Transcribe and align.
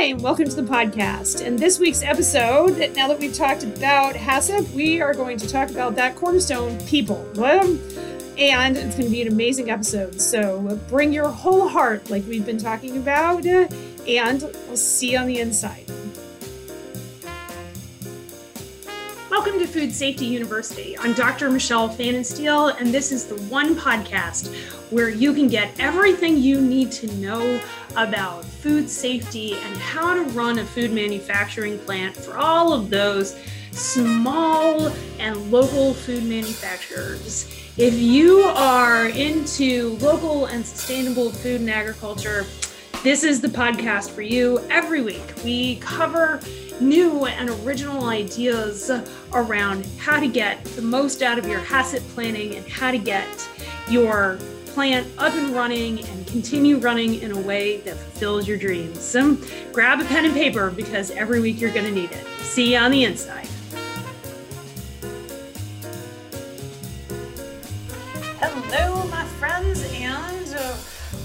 Hi, 0.00 0.12
welcome 0.12 0.48
to 0.48 0.54
the 0.54 0.62
podcast. 0.62 1.44
In 1.44 1.56
this 1.56 1.80
week's 1.80 2.04
episode, 2.04 2.94
now 2.94 3.08
that 3.08 3.18
we've 3.18 3.34
talked 3.34 3.64
about 3.64 4.14
HACCP, 4.14 4.72
we 4.72 5.00
are 5.00 5.12
going 5.12 5.36
to 5.38 5.48
talk 5.48 5.70
about 5.70 5.96
that 5.96 6.14
cornerstone 6.14 6.78
people. 6.86 7.28
And 7.36 8.76
it's 8.76 8.94
going 8.94 9.06
to 9.06 9.10
be 9.10 9.22
an 9.22 9.26
amazing 9.26 9.70
episode. 9.70 10.20
So 10.20 10.80
bring 10.88 11.12
your 11.12 11.28
whole 11.28 11.66
heart, 11.66 12.10
like 12.10 12.24
we've 12.28 12.46
been 12.46 12.58
talking 12.58 12.96
about, 12.96 13.44
and 13.44 14.40
we'll 14.40 14.76
see 14.76 15.10
you 15.10 15.18
on 15.18 15.26
the 15.26 15.40
inside. 15.40 15.90
Food 19.88 19.94
Safety 19.94 20.26
University. 20.26 20.98
I'm 20.98 21.14
Dr. 21.14 21.50
Michelle 21.50 21.88
Fanninsteel, 21.88 22.78
and 22.78 22.92
this 22.92 23.10
is 23.10 23.24
the 23.24 23.36
one 23.44 23.74
podcast 23.74 24.54
where 24.90 25.08
you 25.08 25.32
can 25.32 25.48
get 25.48 25.72
everything 25.80 26.36
you 26.36 26.60
need 26.60 26.92
to 26.92 27.10
know 27.14 27.58
about 27.96 28.44
food 28.44 28.90
safety 28.90 29.54
and 29.54 29.76
how 29.78 30.12
to 30.12 30.24
run 30.32 30.58
a 30.58 30.64
food 30.66 30.92
manufacturing 30.92 31.78
plant 31.78 32.14
for 32.14 32.36
all 32.36 32.74
of 32.74 32.90
those 32.90 33.40
small 33.70 34.92
and 35.18 35.50
local 35.50 35.94
food 35.94 36.24
manufacturers. 36.24 37.50
If 37.78 37.94
you 37.94 38.40
are 38.40 39.08
into 39.08 39.96
local 40.02 40.44
and 40.46 40.66
sustainable 40.66 41.30
food 41.30 41.62
and 41.62 41.70
agriculture, 41.70 42.44
this 43.02 43.22
is 43.22 43.40
the 43.40 43.48
podcast 43.48 44.10
for 44.10 44.22
you. 44.22 44.58
Every 44.70 45.02
week, 45.02 45.22
we 45.44 45.76
cover 45.76 46.40
new 46.80 47.26
and 47.26 47.50
original 47.64 48.06
ideas 48.06 48.90
around 49.32 49.86
how 49.98 50.18
to 50.18 50.26
get 50.26 50.64
the 50.64 50.82
most 50.82 51.22
out 51.22 51.38
of 51.38 51.46
your 51.46 51.60
HACCP 51.60 52.00
planning 52.14 52.56
and 52.56 52.66
how 52.68 52.90
to 52.90 52.98
get 52.98 53.48
your 53.88 54.38
plant 54.66 55.06
up 55.16 55.32
and 55.34 55.50
running 55.50 56.04
and 56.04 56.26
continue 56.26 56.78
running 56.78 57.22
in 57.22 57.32
a 57.32 57.40
way 57.40 57.78
that 57.78 57.96
fulfills 57.96 58.48
your 58.48 58.56
dreams. 58.56 59.00
So 59.00 59.36
grab 59.72 60.00
a 60.00 60.04
pen 60.04 60.24
and 60.24 60.34
paper 60.34 60.70
because 60.70 61.10
every 61.12 61.40
week 61.40 61.60
you're 61.60 61.72
going 61.72 61.86
to 61.86 61.92
need 61.92 62.10
it. 62.10 62.26
See 62.42 62.72
you 62.72 62.78
on 62.78 62.90
the 62.90 63.04
inside. 63.04 63.48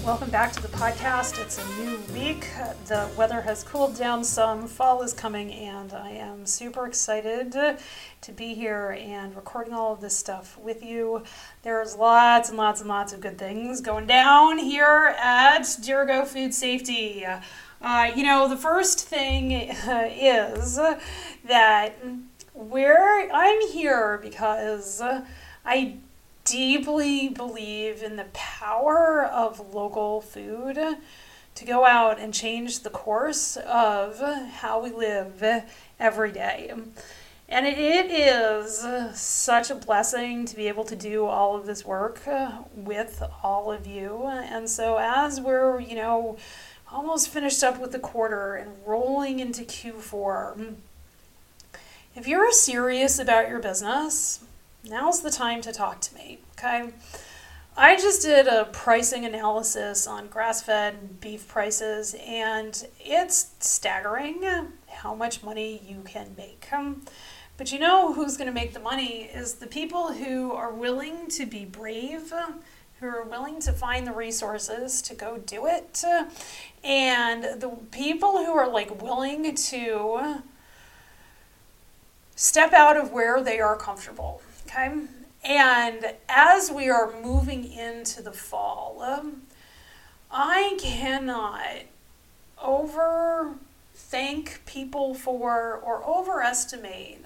Welcome 0.04 0.28
back 0.28 0.52
to 0.52 0.60
the 0.60 0.68
podcast. 0.68 1.40
It's 1.40 1.56
a 1.58 1.82
new 1.82 1.98
week. 2.12 2.46
The 2.88 3.08
weather 3.16 3.40
has 3.40 3.64
cooled 3.64 3.96
down 3.96 4.22
some, 4.22 4.68
fall 4.68 5.02
is 5.02 5.14
coming, 5.14 5.50
and 5.50 5.94
I 5.94 6.10
am 6.10 6.44
super 6.44 6.86
excited 6.86 7.52
to 7.52 8.32
be 8.32 8.52
here 8.52 8.98
and 9.00 9.34
recording 9.34 9.72
all 9.72 9.94
of 9.94 10.02
this 10.02 10.14
stuff 10.14 10.58
with 10.58 10.84
you. 10.84 11.22
There's 11.62 11.96
lots 11.96 12.50
and 12.50 12.58
lots 12.58 12.80
and 12.80 12.88
lots 12.88 13.14
of 13.14 13.20
good 13.20 13.38
things 13.38 13.80
going 13.80 14.06
down 14.06 14.58
here 14.58 15.14
at 15.18 15.62
Dirigo 15.62 16.26
Food 16.26 16.52
Safety. 16.52 17.24
Uh, 17.80 18.12
you 18.14 18.24
know, 18.24 18.46
the 18.46 18.58
first 18.58 19.08
thing 19.08 19.52
is 19.88 20.78
that 21.46 21.94
where 22.52 23.32
I'm 23.32 23.68
here 23.68 24.20
because 24.22 25.00
I 25.64 25.96
deeply 26.44 27.28
believe 27.28 28.02
in 28.02 28.16
the 28.16 28.26
power 28.32 29.24
of 29.24 29.74
local 29.74 30.20
food 30.20 30.78
to 31.54 31.64
go 31.64 31.84
out 31.86 32.18
and 32.18 32.34
change 32.34 32.80
the 32.80 32.90
course 32.90 33.56
of 33.56 34.20
how 34.54 34.82
we 34.82 34.90
live 34.90 35.42
every 35.98 36.32
day. 36.32 36.72
And 37.48 37.66
it 37.66 38.10
is 38.10 38.84
such 39.18 39.70
a 39.70 39.74
blessing 39.74 40.46
to 40.46 40.56
be 40.56 40.66
able 40.68 40.84
to 40.84 40.96
do 40.96 41.26
all 41.26 41.54
of 41.54 41.66
this 41.66 41.84
work 41.84 42.26
uh, 42.26 42.62
with 42.74 43.22
all 43.42 43.70
of 43.70 43.86
you. 43.86 44.24
And 44.26 44.68
so, 44.68 44.96
as 44.98 45.40
we're, 45.40 45.78
you 45.80 45.94
know, 45.94 46.38
almost 46.90 47.28
finished 47.28 47.62
up 47.62 47.78
with 47.78 47.92
the 47.92 47.98
quarter 47.98 48.54
and 48.54 48.72
rolling 48.86 49.40
into 49.40 49.62
Q4, 49.62 50.74
if 52.16 52.26
you're 52.26 52.50
serious 52.50 53.18
about 53.18 53.48
your 53.48 53.58
business, 53.58 54.43
now's 54.84 55.22
the 55.22 55.30
time 55.30 55.60
to 55.62 55.72
talk 55.72 56.00
to 56.02 56.14
me, 56.14 56.38
okay? 56.58 56.90
I 57.76 57.96
just 57.96 58.22
did 58.22 58.46
a 58.46 58.66
pricing 58.66 59.24
analysis 59.24 60.06
on 60.06 60.28
grass 60.28 60.62
fed 60.62 61.20
beef 61.20 61.48
prices, 61.48 62.14
and 62.24 62.86
it's 63.00 63.50
staggering 63.58 64.44
how 64.88 65.14
much 65.14 65.42
money 65.42 65.82
you 65.84 66.02
can 66.04 66.34
make. 66.36 66.68
But 67.56 67.72
you 67.72 67.78
know 67.78 68.12
who's 68.12 68.36
going 68.36 68.46
to 68.46 68.54
make 68.54 68.74
the 68.74 68.80
money 68.80 69.22
is 69.22 69.54
the 69.54 69.66
people 69.66 70.12
who 70.12 70.52
are 70.52 70.72
willing 70.72 71.28
to 71.30 71.46
be 71.46 71.64
brave, 71.64 72.32
who 73.00 73.06
are 73.06 73.24
willing 73.24 73.60
to 73.62 73.72
find 73.72 74.06
the 74.06 74.12
resources 74.12 75.02
to 75.02 75.14
go 75.14 75.38
do 75.38 75.66
it, 75.66 76.04
and 76.84 77.60
the 77.60 77.70
people 77.90 78.44
who 78.44 78.52
are 78.52 78.68
like 78.68 79.02
willing 79.02 79.54
to 79.54 80.42
step 82.36 82.72
out 82.72 82.96
of 82.96 83.10
where 83.12 83.42
they 83.42 83.58
are 83.58 83.76
comfortable. 83.76 84.40
Okay. 84.76 84.92
And 85.44 86.14
as 86.28 86.72
we 86.72 86.88
are 86.88 87.12
moving 87.20 87.70
into 87.70 88.20
the 88.22 88.32
fall, 88.32 89.00
um, 89.02 89.42
I 90.32 90.76
cannot 90.80 91.82
over 92.60 93.54
thank 93.94 94.62
people 94.66 95.14
for 95.14 95.76
or 95.76 96.02
overestimate 96.04 97.24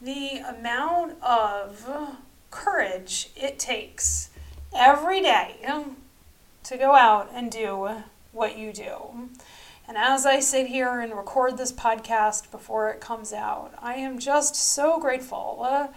the 0.00 0.38
amount 0.38 1.22
of 1.22 2.08
courage 2.50 3.28
it 3.36 3.58
takes 3.58 4.30
every 4.74 5.20
day 5.20 5.56
to 6.64 6.76
go 6.78 6.94
out 6.94 7.28
and 7.34 7.50
do 7.50 8.02
what 8.32 8.56
you 8.56 8.72
do. 8.72 9.28
And 9.86 9.98
as 9.98 10.24
I 10.24 10.40
sit 10.40 10.68
here 10.68 11.00
and 11.00 11.12
record 11.14 11.58
this 11.58 11.72
podcast 11.72 12.50
before 12.50 12.88
it 12.90 13.00
comes 13.00 13.32
out, 13.32 13.74
I 13.78 13.96
am 13.96 14.18
just 14.18 14.54
so 14.54 14.98
grateful 15.00 15.60
uh, 15.64 15.88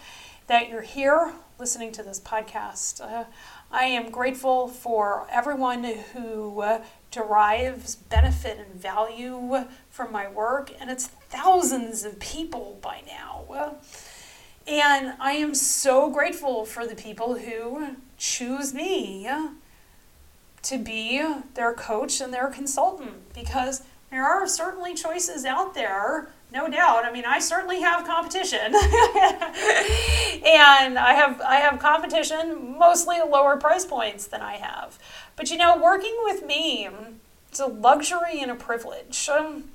that 0.47 0.69
you're 0.69 0.81
here 0.81 1.33
listening 1.59 1.91
to 1.93 2.03
this 2.03 2.19
podcast. 2.19 3.01
Uh, 3.01 3.25
I 3.71 3.85
am 3.85 4.11
grateful 4.11 4.67
for 4.67 5.27
everyone 5.31 5.83
who 5.83 6.61
uh, 6.61 6.83
derives 7.11 7.95
benefit 7.95 8.57
and 8.57 8.79
value 8.79 9.65
from 9.89 10.11
my 10.11 10.29
work, 10.29 10.71
and 10.79 10.89
it's 10.89 11.07
thousands 11.07 12.03
of 12.03 12.19
people 12.19 12.79
by 12.81 13.01
now. 13.07 13.77
And 14.67 15.13
I 15.19 15.33
am 15.33 15.55
so 15.55 16.09
grateful 16.09 16.65
for 16.65 16.85
the 16.85 16.95
people 16.95 17.35
who 17.35 17.97
choose 18.17 18.73
me 18.73 19.29
to 20.63 20.77
be 20.77 21.21
their 21.53 21.73
coach 21.73 22.21
and 22.21 22.33
their 22.33 22.47
consultant 22.47 23.33
because 23.33 23.83
there 24.09 24.23
are 24.23 24.47
certainly 24.47 24.93
choices 24.93 25.43
out 25.43 25.73
there 25.73 26.31
no 26.53 26.69
doubt. 26.69 27.03
I 27.03 27.11
mean, 27.11 27.25
I 27.25 27.39
certainly 27.39 27.81
have 27.81 28.05
competition, 28.05 28.59
and 28.65 28.75
I 30.99 31.13
have 31.15 31.41
I 31.41 31.55
have 31.55 31.79
competition 31.79 32.77
mostly 32.77 33.15
at 33.17 33.29
lower 33.29 33.57
price 33.57 33.85
points 33.85 34.27
than 34.27 34.41
I 34.41 34.57
have. 34.57 34.99
But 35.35 35.49
you 35.49 35.57
know, 35.57 35.75
working 35.75 36.15
with 36.23 36.45
me, 36.45 36.87
it's 37.49 37.59
a 37.59 37.65
luxury 37.65 38.39
and 38.39 38.51
a 38.51 38.55
privilege. 38.55 39.27
Um, 39.29 39.65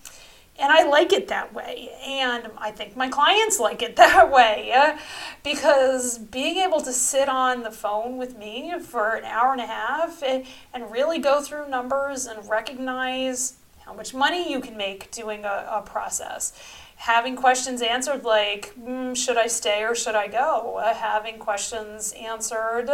and 0.60 0.72
I 0.72 0.82
like 0.88 1.12
it 1.12 1.28
that 1.28 1.54
way. 1.54 1.90
And 2.04 2.50
I 2.58 2.72
think 2.72 2.96
my 2.96 3.08
clients 3.08 3.60
like 3.60 3.80
it 3.82 3.96
that 3.96 4.30
way 4.30 4.96
because 5.44 6.18
being 6.18 6.58
able 6.58 6.80
to 6.80 6.92
sit 6.92 7.28
on 7.28 7.62
the 7.62 7.70
phone 7.70 8.18
with 8.18 8.36
me 8.36 8.78
for 8.80 9.14
an 9.14 9.24
hour 9.24 9.52
and 9.52 9.60
a 9.60 9.66
half 9.66 10.22
and, 10.22 10.44
and 10.74 10.90
really 10.90 11.18
go 11.18 11.40
through 11.40 11.68
numbers 11.68 12.26
and 12.26 12.48
recognize 12.48 13.54
how 13.88 13.94
much 13.94 14.12
money 14.12 14.52
you 14.52 14.60
can 14.60 14.76
make 14.76 15.10
doing 15.10 15.46
a, 15.46 15.66
a 15.70 15.82
process. 15.82 16.52
Having 16.96 17.36
questions 17.36 17.80
answered 17.80 18.22
like, 18.22 18.74
mm, 18.78 19.16
should 19.16 19.38
I 19.38 19.46
stay 19.46 19.82
or 19.82 19.94
should 19.94 20.14
I 20.14 20.28
go? 20.28 20.76
Uh, 20.76 20.92
having 20.92 21.38
questions 21.38 22.12
answered 22.12 22.90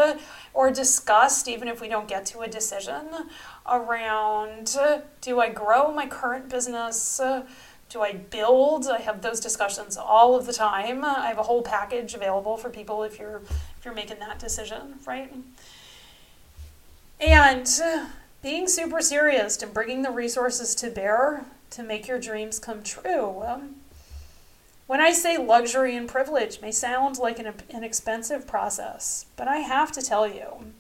or 0.53 0.71
discussed, 0.71 1.49
even 1.49 1.67
if 1.67 1.81
we 1.81 1.89
don't 1.89 2.07
get 2.07 2.27
to 2.27 2.43
a 2.43 2.49
decision, 2.49 3.09
around 3.67 4.77
uh, 4.79 5.01
do 5.21 5.41
I 5.41 5.49
grow 5.49 5.93
my 5.93 6.07
current 6.07 6.49
business? 6.49 7.19
Uh, 7.19 7.45
do 7.89 8.01
I 8.01 8.13
build? 8.13 8.87
I 8.87 9.01
have 9.01 9.21
those 9.21 9.41
discussions 9.41 9.97
all 9.97 10.37
of 10.37 10.47
the 10.47 10.53
time. 10.53 11.05
I 11.05 11.27
have 11.27 11.39
a 11.39 11.43
whole 11.43 11.63
package 11.63 12.15
available 12.15 12.57
for 12.57 12.71
people 12.71 13.03
if 13.03 13.19
you're 13.19 13.43
if 13.79 13.85
you're 13.85 13.95
making 13.95 14.21
that 14.21 14.39
decision, 14.39 14.95
right? 15.07 15.33
And 17.21 17.67
being 18.45 18.69
super 18.69 19.01
serious 19.01 19.61
and 19.63 19.73
bringing 19.73 20.03
the 20.03 20.11
resources 20.11 20.75
to 20.75 20.91
bear 20.91 21.47
to 21.71 21.83
make 21.83 22.07
your 22.07 22.21
dreams 22.21 22.59
come 22.59 22.83
true. 22.83 23.43
Um, 23.43 23.77
when 24.87 25.01
I 25.01 25.13
say 25.13 25.39
luxury 25.39 25.97
and 25.97 26.07
privilege 26.07 26.61
may 26.61 26.71
sound 26.71 27.17
like 27.17 27.39
an, 27.39 27.55
an 27.71 27.83
expensive 27.83 28.47
process, 28.47 29.25
but 29.37 29.49
I 29.49 29.57
have 29.61 29.91
to 29.93 30.03
tell 30.03 30.29
you, 30.29 30.75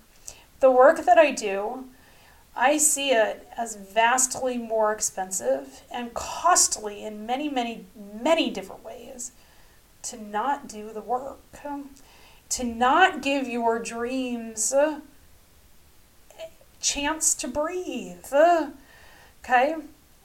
the 0.60 0.70
work 0.70 1.06
that 1.06 1.16
I 1.16 1.30
do, 1.30 1.86
I 2.54 2.76
see 2.76 3.12
it 3.12 3.48
as 3.56 3.76
vastly 3.76 4.58
more 4.58 4.92
expensive 4.92 5.80
and 5.90 6.12
costly 6.12 7.02
in 7.02 7.24
many, 7.24 7.48
many, 7.48 7.86
many 7.96 8.50
different 8.50 8.84
ways 8.84 9.32
to 10.02 10.22
not 10.22 10.68
do 10.68 10.92
the 10.92 11.00
work, 11.00 11.38
to 12.50 12.62
not 12.62 13.22
give 13.22 13.48
your 13.48 13.78
dreams 13.78 14.74
chance 16.84 17.34
to 17.34 17.48
breathe. 17.48 18.32
Okay? 19.42 19.74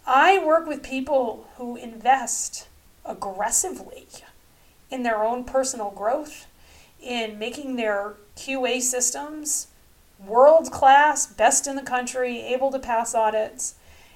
I 0.05 0.43
work 0.43 0.67
with 0.67 0.83
people 0.83 1.47
who 1.55 1.75
invest 1.75 2.67
aggressively 3.05 4.07
in 4.91 5.03
their 5.03 5.23
own 5.23 5.43
personal 5.45 5.91
growth, 5.91 6.47
in 7.01 7.39
making 7.39 7.75
their 7.75 8.15
QA 8.35 8.81
systems 8.81 9.67
world 10.25 10.69
class, 10.71 11.25
best 11.27 11.65
in 11.65 11.75
the 11.75 11.81
country, 11.81 12.41
able 12.41 12.71
to 12.71 12.79
pass 12.79 13.15
audits, 13.15 13.75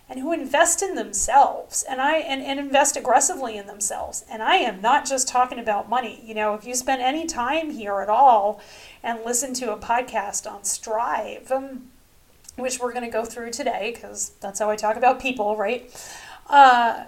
and 0.10 0.20
who 0.20 0.34
invest 0.34 0.82
in 0.82 0.96
themselves 0.96 1.84
and 1.90 2.02
I 2.02 2.18
and, 2.18 2.42
and 2.42 2.60
invest 2.60 2.98
aggressively 2.98 3.58
in 3.58 3.68
themselves. 3.68 4.26
And 4.30 4.44
I 4.44 4.58
am 4.58 4.82
not 4.82 5.06
just 5.06 5.30
talking 5.30 5.60
about 5.60 5.90
money. 5.90 6.22
You 6.26 6.36
know, 6.36 6.56
if 6.56 6.66
you 6.66 6.76
spend 6.76 7.02
any 7.02 7.26
time 7.26 7.72
here 7.72 8.02
at 8.02 8.10
all 8.10 8.60
and 9.02 9.24
listen 9.24 9.54
to 9.56 9.72
a 9.72 9.78
podcast 9.78 10.52
on 10.52 10.66
Strive, 10.66 11.50
um, 11.52 11.90
which 12.56 12.80
we're 12.80 12.94
going 12.94 13.06
to 13.06 13.12
go 13.12 13.26
through 13.26 13.52
today 13.52 13.92
because 13.94 14.32
that's 14.42 14.60
how 14.60 14.70
I 14.70 14.76
talk 14.76 14.96
about 14.96 15.20
people, 15.20 15.58
right? 15.58 15.90
Uh, 16.50 17.06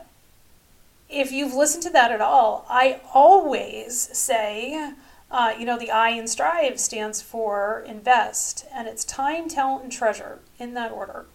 if 1.10 1.32
you've 1.32 1.54
listened 1.54 1.84
to 1.84 1.90
that 1.92 2.12
at 2.12 2.22
all, 2.22 2.66
I 2.70 3.00
always 3.14 3.96
say, 3.96 4.94
uh, 5.30 5.54
you 5.58 5.66
know, 5.66 5.78
the 5.78 5.92
I 5.92 6.10
in 6.10 6.28
Strive 6.28 6.80
stands 6.80 7.22
for 7.22 7.84
invest, 7.88 8.66
and 8.74 8.88
it's 8.88 9.04
time, 9.06 9.48
talent, 9.48 9.84
and 9.84 9.92
treasure 9.92 10.40
in 10.60 10.74
that 10.74 10.92
order. 10.92 11.26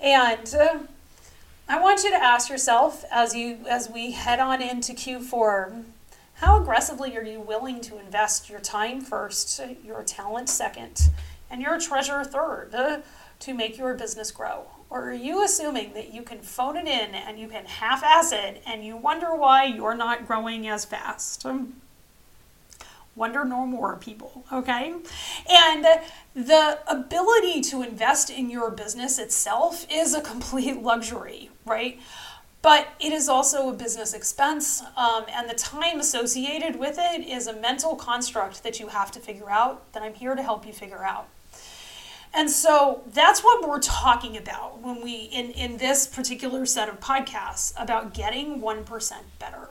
And 0.00 0.54
uh, 0.54 0.78
I 1.68 1.80
want 1.80 2.04
you 2.04 2.10
to 2.10 2.16
ask 2.16 2.48
yourself 2.48 3.04
as 3.10 3.34
you 3.34 3.58
as 3.68 3.90
we 3.90 4.12
head 4.12 4.38
on 4.40 4.62
into 4.62 4.92
Q4, 4.92 5.84
how 6.34 6.60
aggressively 6.60 7.16
are 7.16 7.22
you 7.22 7.40
willing 7.40 7.80
to 7.82 7.98
invest 7.98 8.48
your 8.50 8.60
time 8.60 9.00
first, 9.00 9.60
your 9.82 10.02
talent 10.02 10.48
second, 10.48 11.08
and 11.50 11.62
your 11.62 11.78
treasure 11.80 12.22
third 12.24 12.74
uh, 12.74 12.98
to 13.40 13.54
make 13.54 13.78
your 13.78 13.94
business 13.94 14.30
grow? 14.30 14.66
Or 14.88 15.10
are 15.10 15.14
you 15.14 15.42
assuming 15.42 15.94
that 15.94 16.12
you 16.12 16.22
can 16.22 16.38
phone 16.38 16.76
it 16.76 16.86
in 16.86 17.14
and 17.14 17.38
you 17.38 17.48
can 17.48 17.64
half 17.64 18.04
ass 18.04 18.32
it 18.32 18.62
and 18.66 18.84
you 18.84 18.96
wonder 18.96 19.34
why 19.34 19.64
you're 19.64 19.96
not 19.96 20.26
growing 20.26 20.68
as 20.68 20.84
fast? 20.84 21.44
Wonder 23.16 23.44
no 23.44 23.66
more, 23.66 23.96
people, 23.96 24.44
okay? 24.52 24.94
And 25.50 25.86
the 26.34 26.78
ability 26.86 27.62
to 27.62 27.82
invest 27.82 28.28
in 28.28 28.50
your 28.50 28.70
business 28.70 29.18
itself 29.18 29.86
is 29.90 30.14
a 30.14 30.20
complete 30.20 30.82
luxury, 30.82 31.50
right? 31.64 31.98
But 32.62 32.88
it 33.00 33.12
is 33.12 33.28
also 33.28 33.70
a 33.70 33.72
business 33.72 34.12
expense, 34.12 34.82
um, 34.96 35.24
and 35.32 35.48
the 35.48 35.54
time 35.54 36.00
associated 36.00 36.76
with 36.76 36.96
it 36.98 37.26
is 37.26 37.46
a 37.46 37.54
mental 37.54 37.96
construct 37.96 38.64
that 38.64 38.80
you 38.80 38.88
have 38.88 39.10
to 39.12 39.20
figure 39.20 39.50
out 39.50 39.92
that 39.92 40.02
I'm 40.02 40.14
here 40.14 40.34
to 40.34 40.42
help 40.42 40.66
you 40.66 40.72
figure 40.72 41.04
out. 41.04 41.28
And 42.36 42.50
so 42.50 43.02
that's 43.14 43.42
what 43.42 43.66
we're 43.66 43.80
talking 43.80 44.36
about 44.36 44.82
when 44.82 45.02
we, 45.02 45.30
in, 45.32 45.52
in 45.52 45.78
this 45.78 46.06
particular 46.06 46.66
set 46.66 46.86
of 46.90 47.00
podcasts, 47.00 47.72
about 47.82 48.12
getting 48.12 48.60
1% 48.60 49.12
better 49.38 49.70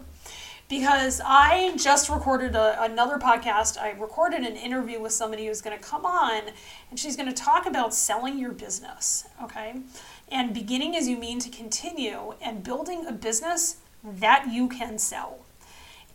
because 0.67 1.21
I 1.23 1.75
just 1.77 2.09
recorded 2.09 2.55
a, 2.55 2.81
another 2.81 3.19
podcast. 3.19 3.77
I 3.77 3.91
recorded 3.91 4.41
an 4.41 4.55
interview 4.55 4.99
with 4.99 5.11
somebody 5.11 5.45
who's 5.45 5.61
going 5.61 5.77
to 5.77 5.83
come 5.83 6.07
on 6.07 6.41
and 6.89 6.99
she's 6.99 7.15
going 7.15 7.29
to 7.29 7.35
talk 7.35 7.67
about 7.67 7.93
selling 7.93 8.39
your 8.39 8.51
business, 8.51 9.25
okay? 9.43 9.75
And 10.29 10.51
beginning 10.51 10.95
as 10.95 11.07
you 11.07 11.17
mean 11.17 11.37
to 11.41 11.49
continue 11.49 12.33
and 12.41 12.63
building 12.63 13.05
a 13.05 13.11
business 13.11 13.77
that 14.03 14.47
you 14.51 14.67
can 14.69 14.97
sell. 14.97 15.45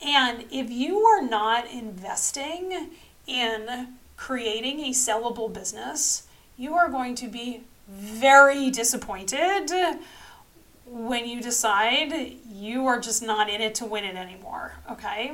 And 0.05 0.47
if 0.51 0.69
you 0.69 0.99
are 0.99 1.23
not 1.23 1.71
investing 1.71 2.91
in 3.29 3.95
creating 4.17 4.81
a 4.81 4.91
sellable 4.91 5.53
business, 5.53 6.27
you 6.61 6.75
are 6.75 6.91
going 6.91 7.15
to 7.15 7.27
be 7.27 7.63
very 7.89 8.71
disappointed 8.71 9.73
when 10.85 11.27
you 11.27 11.41
decide 11.41 12.13
you 12.53 12.87
are 12.87 13.01
just 13.01 13.23
not 13.23 13.49
in 13.49 13.63
it 13.63 13.75
to 13.77 13.87
win 13.87 14.05
it 14.05 14.15
anymore, 14.15 14.75
okay? 14.91 15.33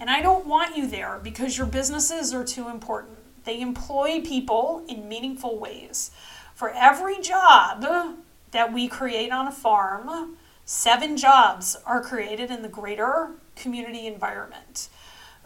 And 0.00 0.10
I 0.10 0.20
don't 0.20 0.46
want 0.46 0.76
you 0.76 0.88
there 0.88 1.20
because 1.22 1.56
your 1.56 1.68
businesses 1.68 2.34
are 2.34 2.44
too 2.44 2.68
important. 2.68 3.18
They 3.44 3.60
employ 3.60 4.20
people 4.20 4.84
in 4.88 5.08
meaningful 5.08 5.60
ways. 5.60 6.10
For 6.56 6.70
every 6.70 7.20
job 7.20 8.16
that 8.50 8.72
we 8.72 8.88
create 8.88 9.30
on 9.30 9.46
a 9.46 9.52
farm, 9.52 10.36
seven 10.64 11.16
jobs 11.16 11.76
are 11.86 12.02
created 12.02 12.50
in 12.50 12.62
the 12.62 12.68
greater 12.68 13.30
community 13.54 14.08
environment. 14.08 14.88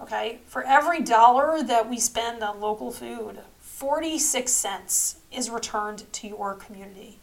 Okay? 0.00 0.38
For 0.46 0.62
every 0.62 1.02
dollar 1.02 1.62
that 1.62 1.90
we 1.90 1.98
spend 1.98 2.42
on 2.42 2.60
local 2.60 2.90
food, 2.90 3.40
46 3.58 4.50
cents 4.50 5.17
is 5.32 5.50
returned 5.50 6.10
to 6.12 6.28
your 6.28 6.54
community. 6.54 7.18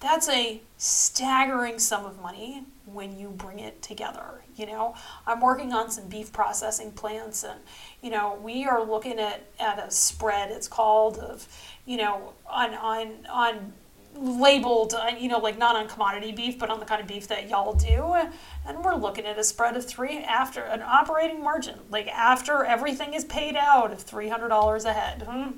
That's 0.00 0.28
a 0.28 0.60
staggering 0.76 1.78
sum 1.78 2.04
of 2.04 2.20
money 2.20 2.64
when 2.84 3.18
you 3.18 3.28
bring 3.30 3.58
it 3.58 3.80
together. 3.80 4.42
You 4.54 4.66
know, 4.66 4.94
I'm 5.26 5.40
working 5.40 5.72
on 5.72 5.90
some 5.90 6.08
beef 6.08 6.32
processing 6.32 6.92
plants, 6.92 7.42
and 7.42 7.58
you 8.02 8.10
know, 8.10 8.38
we 8.42 8.66
are 8.66 8.84
looking 8.84 9.18
at, 9.18 9.46
at 9.58 9.78
a 9.78 9.90
spread. 9.90 10.50
It's 10.50 10.68
called 10.68 11.18
of, 11.18 11.48
you 11.86 11.96
know, 11.96 12.34
on 12.46 12.74
on 12.74 13.26
on 13.30 13.72
labeled, 14.16 14.94
uh, 14.94 15.10
you 15.18 15.28
know, 15.28 15.38
like 15.38 15.58
not 15.58 15.74
on 15.74 15.88
commodity 15.88 16.32
beef, 16.32 16.58
but 16.58 16.70
on 16.70 16.78
the 16.78 16.86
kind 16.86 17.00
of 17.00 17.06
beef 17.06 17.26
that 17.28 17.48
y'all 17.48 17.74
do. 17.74 18.14
And 18.66 18.84
we're 18.84 18.94
looking 18.94 19.26
at 19.26 19.38
a 19.38 19.44
spread 19.44 19.76
of 19.76 19.84
three 19.84 20.18
after 20.18 20.60
an 20.62 20.82
operating 20.82 21.42
margin, 21.42 21.78
like 21.90 22.08
after 22.08 22.64
everything 22.64 23.14
is 23.14 23.24
paid 23.24 23.56
out 23.56 23.92
of 23.92 24.00
three 24.00 24.28
hundred 24.28 24.48
dollars 24.48 24.84
a 24.84 24.92
head. 24.92 25.22
Hmm? 25.22 25.50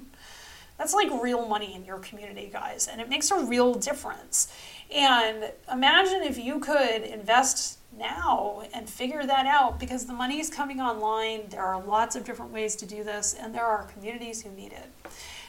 That's 0.78 0.94
like 0.94 1.08
real 1.23 1.46
money 1.46 1.75
in 1.75 1.84
your 1.84 1.99
community, 1.99 2.50
guys, 2.52 2.88
and 2.88 3.00
it 3.00 3.08
makes 3.08 3.31
a 3.31 3.44
real 3.44 3.75
difference. 3.75 4.52
And 4.94 5.50
imagine 5.73 6.23
if 6.23 6.38
you 6.38 6.61
could 6.61 7.02
invest 7.02 7.78
now 7.99 8.62
and 8.75 8.88
figure 8.88 9.25
that 9.26 9.46
out 9.46 9.81
because 9.81 10.06
the 10.06 10.12
money 10.12 10.38
is 10.38 10.50
coming 10.50 10.81
online. 10.81 11.49
There 11.49 11.64
are 11.64 11.82
lots 11.82 12.14
of 12.14 12.25
different 12.25 12.52
ways 12.52 12.76
to 12.76 12.87
do 12.87 13.02
this, 13.02 13.34
and 13.34 13.55
there 13.55 13.64
are 13.64 13.84
communities 13.84 14.43
who 14.43 14.50
need 14.50 14.73
it. 14.73 14.90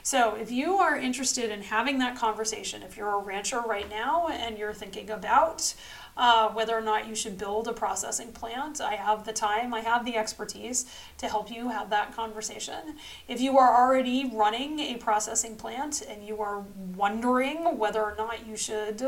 So, 0.04 0.36
if 0.36 0.50
you 0.52 0.78
are 0.78 0.96
interested 0.96 1.52
in 1.52 1.62
having 1.62 2.00
that 2.00 2.16
conversation, 2.16 2.82
if 2.82 2.96
you're 2.96 3.20
a 3.20 3.22
rancher 3.22 3.60
right 3.60 3.90
now 3.90 4.30
and 4.30 4.58
you're 4.58 4.74
thinking 4.74 5.10
about 5.10 5.74
uh, 6.18 6.50
whether 6.50 6.76
or 6.76 6.82
not 6.82 7.08
you 7.08 7.16
should 7.16 7.38
build 7.38 7.68
a 7.68 7.74
processing 7.74 8.32
plant. 8.32 8.82
I 8.82 8.96
have 8.96 9.26
the 9.26 9.34
time, 9.34 9.74
I 9.74 9.82
have 9.82 10.04
the 10.04 10.18
expertise 10.18 10.86
to 11.20 11.28
help 11.28 11.52
you 11.52 11.70
have 11.70 11.90
that 11.92 12.16
conversation. 12.16 12.98
If 13.28 13.40
you 13.40 13.58
are 13.58 13.76
already 13.82 14.30
running 14.34 14.80
a 14.80 14.98
processing 14.98 15.56
plant 15.56 16.02
and 16.10 16.26
you 16.26 16.42
are 16.42 16.64
wondering 16.96 17.78
whether 17.78 18.02
or 18.02 18.16
not 18.18 18.48
you 18.48 18.58
should, 18.58 19.04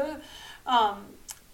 um, 0.65 1.05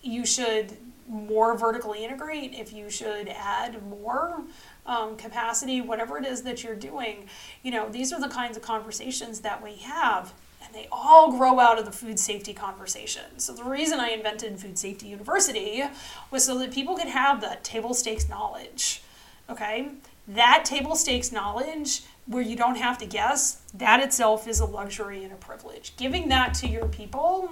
you 0.02 0.26
should 0.26 0.78
more 1.08 1.58
vertically 1.58 2.04
integrate, 2.04 2.54
if 2.54 2.74
you 2.74 2.90
should 2.90 3.30
add 3.30 3.82
more 3.88 4.42
um, 4.86 5.16
capacity, 5.16 5.80
whatever 5.80 6.18
it 6.18 6.26
is 6.26 6.42
that 6.42 6.64
you're 6.64 6.76
doing, 6.76 7.28
you 7.64 7.72
know, 7.72 7.90
these 7.90 8.12
are 8.12 8.20
the 8.20 8.28
kinds 8.28 8.58
of 8.58 8.64
conversations 8.64 9.40
that 9.42 9.64
we 9.64 9.76
have 9.76 10.34
they 10.74 10.88
all 10.92 11.32
grow 11.32 11.60
out 11.60 11.80
of 11.80 11.86
the 11.86 11.92
food 11.92 12.20
safety 12.20 12.54
conversation. 12.54 13.38
So 13.38 13.54
the 13.54 13.64
reason 13.64 14.00
I 14.00 14.10
invented 14.10 14.60
Food 14.60 14.78
Safety 14.78 15.08
University 15.08 15.84
was 16.32 16.44
so 16.44 16.58
that 16.60 16.72
people 16.72 16.96
could 16.96 17.08
have 17.08 17.42
that 17.42 17.64
table 17.64 17.94
stakes 17.94 18.30
knowledge. 18.30 19.02
Okay? 19.50 19.90
That 20.28 20.64
table 20.66 20.96
stakes 20.96 21.32
knowledge 21.32 22.04
where 22.26 22.42
you 22.42 22.56
don't 22.56 22.78
have 22.78 22.98
to 22.98 23.06
guess, 23.06 23.62
that 23.74 24.00
itself 24.02 24.48
is 24.48 24.60
a 24.60 24.66
luxury 24.66 25.24
and 25.24 25.32
a 25.32 25.36
privilege. 25.36 25.94
Giving 25.98 26.30
that 26.30 26.54
to 26.56 26.68
your 26.68 26.88
people 26.88 27.50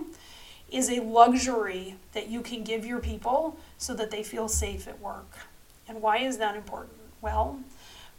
is 0.71 0.89
a 0.89 1.01
luxury 1.01 1.95
that 2.13 2.27
you 2.27 2.41
can 2.41 2.63
give 2.63 2.83
your 2.83 2.99
people 2.99 3.57
so 3.77 3.93
that 3.93 4.09
they 4.09 4.23
feel 4.23 4.47
safe 4.47 4.87
at 4.87 4.99
work. 4.99 5.37
And 5.87 6.01
why 6.01 6.17
is 6.17 6.39
that 6.39 6.55
important? 6.55 6.97
Well, 7.21 7.59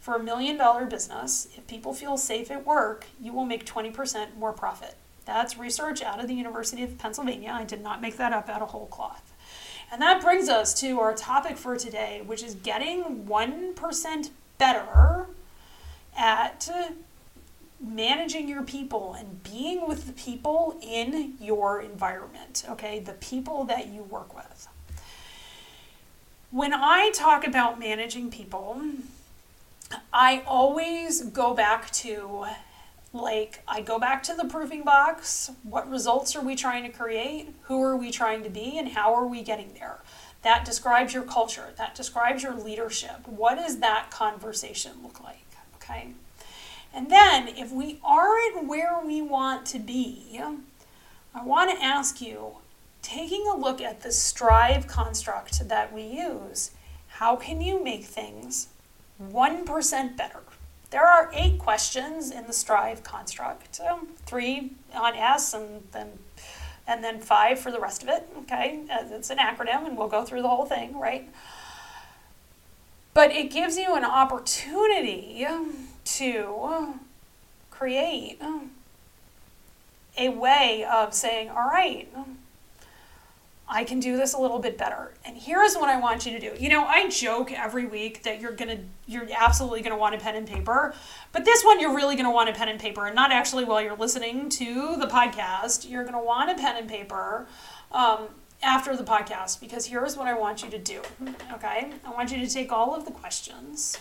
for 0.05 0.13
a 0.13 0.21
million 0.21 0.55
dollar 0.55 0.85
business, 0.85 1.47
if 1.57 1.65
people 1.65 1.91
feel 1.91 2.15
safe 2.15 2.51
at 2.51 2.63
work, 2.63 3.07
you 3.19 3.33
will 3.33 3.43
make 3.43 3.65
20% 3.65 4.35
more 4.37 4.53
profit. 4.53 4.93
That's 5.25 5.57
research 5.57 6.03
out 6.03 6.19
of 6.21 6.27
the 6.27 6.35
University 6.35 6.83
of 6.83 6.95
Pennsylvania. 6.99 7.49
I 7.51 7.63
did 7.63 7.81
not 7.81 8.03
make 8.03 8.17
that 8.17 8.31
up 8.31 8.47
out 8.47 8.61
of 8.61 8.69
whole 8.69 8.85
cloth. 8.85 9.33
And 9.91 9.99
that 10.03 10.21
brings 10.21 10.47
us 10.47 10.79
to 10.81 10.99
our 10.99 11.15
topic 11.15 11.57
for 11.57 11.75
today, 11.75 12.21
which 12.23 12.43
is 12.43 12.53
getting 12.53 13.25
1% 13.25 14.29
better 14.59 15.25
at 16.15 16.69
managing 17.79 18.47
your 18.47 18.61
people 18.61 19.15
and 19.17 19.41
being 19.43 19.87
with 19.87 20.05
the 20.05 20.13
people 20.13 20.77
in 20.83 21.33
your 21.41 21.81
environment, 21.81 22.63
okay? 22.69 22.99
The 22.99 23.13
people 23.13 23.63
that 23.63 23.87
you 23.87 24.03
work 24.03 24.35
with. 24.35 24.67
When 26.51 26.75
I 26.75 27.09
talk 27.11 27.47
about 27.47 27.79
managing 27.79 28.29
people, 28.29 28.79
I 30.11 30.43
always 30.47 31.21
go 31.21 31.53
back 31.53 31.91
to 31.91 32.45
like 33.13 33.63
I 33.67 33.81
go 33.81 33.97
back 33.97 34.23
to 34.23 34.33
the 34.33 34.45
proving 34.45 34.83
box. 34.83 35.51
What 35.63 35.89
results 35.89 36.35
are 36.35 36.41
we 36.41 36.55
trying 36.55 36.83
to 36.83 36.89
create? 36.89 37.53
Who 37.63 37.81
are 37.81 37.95
we 37.95 38.11
trying 38.11 38.43
to 38.43 38.49
be 38.49 38.77
and 38.77 38.89
how 38.89 39.13
are 39.13 39.25
we 39.25 39.41
getting 39.41 39.73
there? 39.73 39.99
That 40.41 40.65
describes 40.65 41.13
your 41.13 41.23
culture. 41.23 41.73
That 41.77 41.95
describes 41.95 42.43
your 42.43 42.53
leadership. 42.53 43.27
What 43.27 43.55
does 43.55 43.79
that 43.79 44.11
conversation 44.11 44.91
look 45.01 45.23
like? 45.23 45.45
Okay? 45.75 46.09
And 46.93 47.09
then 47.09 47.47
if 47.47 47.71
we 47.71 47.99
aren't 48.03 48.67
where 48.67 49.01
we 49.03 49.21
want 49.21 49.65
to 49.67 49.79
be, 49.79 50.39
I 51.33 51.43
want 51.43 51.71
to 51.71 51.83
ask 51.83 52.21
you, 52.21 52.57
taking 53.01 53.45
a 53.47 53.55
look 53.55 53.81
at 53.81 54.01
the 54.01 54.11
strive 54.11 54.87
construct 54.87 55.67
that 55.67 55.93
we 55.93 56.03
use. 56.03 56.71
How 57.07 57.35
can 57.35 57.61
you 57.61 57.83
make 57.83 58.03
things 58.03 58.67
1% 59.21 60.17
better? 60.17 60.39
There 60.91 61.05
are 61.05 61.29
eight 61.33 61.59
questions 61.59 62.31
in 62.31 62.47
the 62.47 62.53
strive 62.53 63.03
construct, 63.03 63.79
um, 63.81 64.07
three 64.25 64.71
on 64.93 65.15
S 65.15 65.53
and 65.53 65.83
then 65.91 66.19
and 66.87 67.03
then 67.03 67.19
five 67.19 67.59
for 67.59 67.71
the 67.71 67.79
rest 67.79 68.03
of 68.03 68.09
it. 68.09 68.27
Okay, 68.39 68.81
it's 68.89 69.29
an 69.31 69.39
acronym, 69.39 69.87
and 69.87 69.97
we'll 69.97 70.07
go 70.07 70.23
through 70.23 70.43
the 70.43 70.47
whole 70.47 70.65
thing, 70.65 70.97
right? 70.97 71.27
But 73.13 73.31
it 73.31 73.49
gives 73.49 73.77
you 73.77 73.95
an 73.95 74.05
opportunity 74.05 75.47
to 76.03 76.93
create 77.71 78.39
a 80.17 80.29
way 80.29 80.85
of 80.89 81.13
saying, 81.13 81.49
all 81.49 81.67
right, 81.69 82.07
I 83.67 83.83
can 83.83 83.99
do 83.99 84.15
this 84.15 84.33
a 84.33 84.37
little 84.37 84.59
bit 84.59 84.77
better. 84.77 85.11
And 85.25 85.35
here's 85.35 85.75
what 85.75 85.89
I 85.89 85.99
want 85.99 86.25
you 86.25 86.31
to 86.33 86.39
do. 86.39 86.51
You 86.61 86.69
know, 86.69 86.85
I 86.85 87.09
joke 87.09 87.51
every 87.51 87.85
week 87.85 88.23
that 88.23 88.39
you're 88.39 88.51
going 88.51 88.77
to 88.77 88.83
you're 89.07 89.27
absolutely 89.35 89.81
going 89.81 89.91
to 89.91 89.97
want 89.97 90.13
a 90.13 90.19
pen 90.19 90.35
and 90.35 90.47
paper, 90.47 90.93
but 91.31 91.45
this 91.45 91.63
one 91.63 91.79
you're 91.79 91.95
really 91.95 92.15
going 92.15 92.25
to 92.25 92.31
want 92.31 92.49
a 92.49 92.53
pen 92.53 92.69
and 92.69 92.79
paper 92.79 93.05
and 93.07 93.15
not 93.15 93.31
actually 93.31 93.65
while 93.65 93.81
you're 93.81 93.95
listening 93.95 94.49
to 94.49 94.95
the 94.97 95.07
podcast. 95.07 95.89
You're 95.89 96.03
going 96.03 96.13
to 96.13 96.23
want 96.23 96.51
a 96.51 96.55
pen 96.55 96.77
and 96.77 96.87
paper 96.87 97.47
um, 97.91 98.27
after 98.61 98.95
the 98.95 99.03
podcast 99.03 99.59
because 99.59 99.87
here's 99.87 100.15
what 100.15 100.27
I 100.27 100.37
want 100.37 100.63
you 100.63 100.69
to 100.69 100.79
do. 100.79 101.01
Okay? 101.53 101.91
I 102.05 102.11
want 102.11 102.31
you 102.31 102.37
to 102.37 102.47
take 102.47 102.71
all 102.71 102.93
of 102.95 103.05
the 103.05 103.11
questions. 103.11 103.97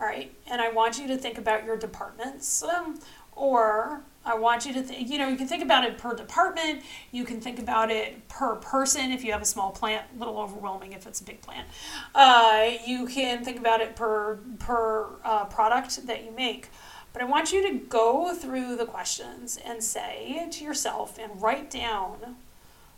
All 0.00 0.06
right? 0.06 0.32
And 0.46 0.60
I 0.60 0.70
want 0.70 0.98
you 0.98 1.06
to 1.08 1.18
think 1.18 1.36
about 1.36 1.64
your 1.64 1.76
departments 1.76 2.62
um, 2.62 2.98
or 3.40 4.02
I 4.24 4.34
want 4.34 4.66
you 4.66 4.74
to 4.74 4.82
think, 4.82 5.08
you 5.08 5.16
know, 5.16 5.28
you 5.28 5.36
can 5.36 5.48
think 5.48 5.62
about 5.62 5.82
it 5.82 5.96
per 5.96 6.14
department. 6.14 6.82
You 7.10 7.24
can 7.24 7.40
think 7.40 7.58
about 7.58 7.90
it 7.90 8.28
per 8.28 8.56
person 8.56 9.10
if 9.10 9.24
you 9.24 9.32
have 9.32 9.40
a 9.40 9.46
small 9.46 9.70
plant, 9.70 10.04
a 10.14 10.18
little 10.18 10.38
overwhelming 10.38 10.92
if 10.92 11.06
it's 11.06 11.22
a 11.22 11.24
big 11.24 11.40
plant. 11.40 11.66
Uh, 12.14 12.70
you 12.86 13.06
can 13.06 13.42
think 13.42 13.58
about 13.58 13.80
it 13.80 13.96
per, 13.96 14.38
per 14.58 15.06
uh, 15.24 15.46
product 15.46 16.06
that 16.06 16.22
you 16.22 16.32
make. 16.32 16.68
But 17.14 17.22
I 17.22 17.24
want 17.24 17.50
you 17.50 17.66
to 17.68 17.78
go 17.78 18.34
through 18.34 18.76
the 18.76 18.84
questions 18.84 19.58
and 19.64 19.82
say 19.82 20.46
to 20.50 20.64
yourself 20.64 21.18
and 21.18 21.40
write 21.40 21.70
down 21.70 22.36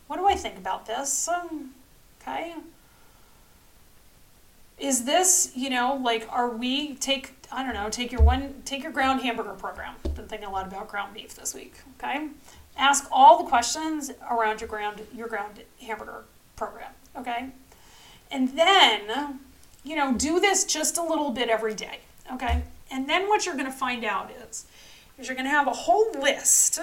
what 0.09 0.19
do 0.19 0.27
I 0.27 0.35
think 0.35 0.59
about 0.59 0.85
this? 0.85 1.29
Um, 1.29 1.71
okay. 2.21 2.55
Is 4.83 5.05
this, 5.05 5.53
you 5.55 5.71
know, 5.71 5.95
like, 6.03 6.27
are 6.31 6.51
we 6.51 6.97
take 6.97 7.35
I 7.53 7.62
don't 7.62 7.75
know, 7.75 7.91
take 7.91 8.11
your 8.11 8.23
one, 8.23 8.62
take 8.65 8.83
your 8.83 8.93
ground 8.93 9.21
hamburger 9.21 9.53
program. 9.53 9.95
Been 10.03 10.27
thinking 10.27 10.49
a 10.49 10.51
lot 10.51 10.67
about 10.67 10.89
ground 10.89 11.12
beef 11.12 11.35
this 11.35 11.55
week. 11.55 11.75
Okay, 11.99 12.29
ask 12.79 13.07
all 13.12 13.43
the 13.43 13.49
questions 13.49 14.11
around 14.31 14.61
your 14.61 14.69
ground, 14.69 15.03
your 15.15 15.29
ground 15.29 15.62
hamburger 15.81 16.25
program. 16.57 16.93
Okay, 17.15 17.51
and 18.31 18.49
then, 18.57 19.41
you 19.85 19.97
know, 19.97 20.15
do 20.15 20.41
this 20.41 20.65
just 20.65 20.97
a 20.97 21.03
little 21.03 21.31
bit 21.31 21.51
every 21.51 21.75
day. 21.75 22.01
Okay, 22.33 22.62
and 22.91 23.07
then 23.07 23.29
what 23.29 23.45
you're 23.45 23.57
going 23.57 23.67
to 23.67 23.71
find 23.71 24.03
out 24.03 24.31
is, 24.49 24.65
is 25.19 25.29
you're 25.29 25.37
going 25.37 25.47
to 25.47 25.51
have 25.51 25.67
a 25.67 25.73
whole 25.73 26.11
list 26.12 26.79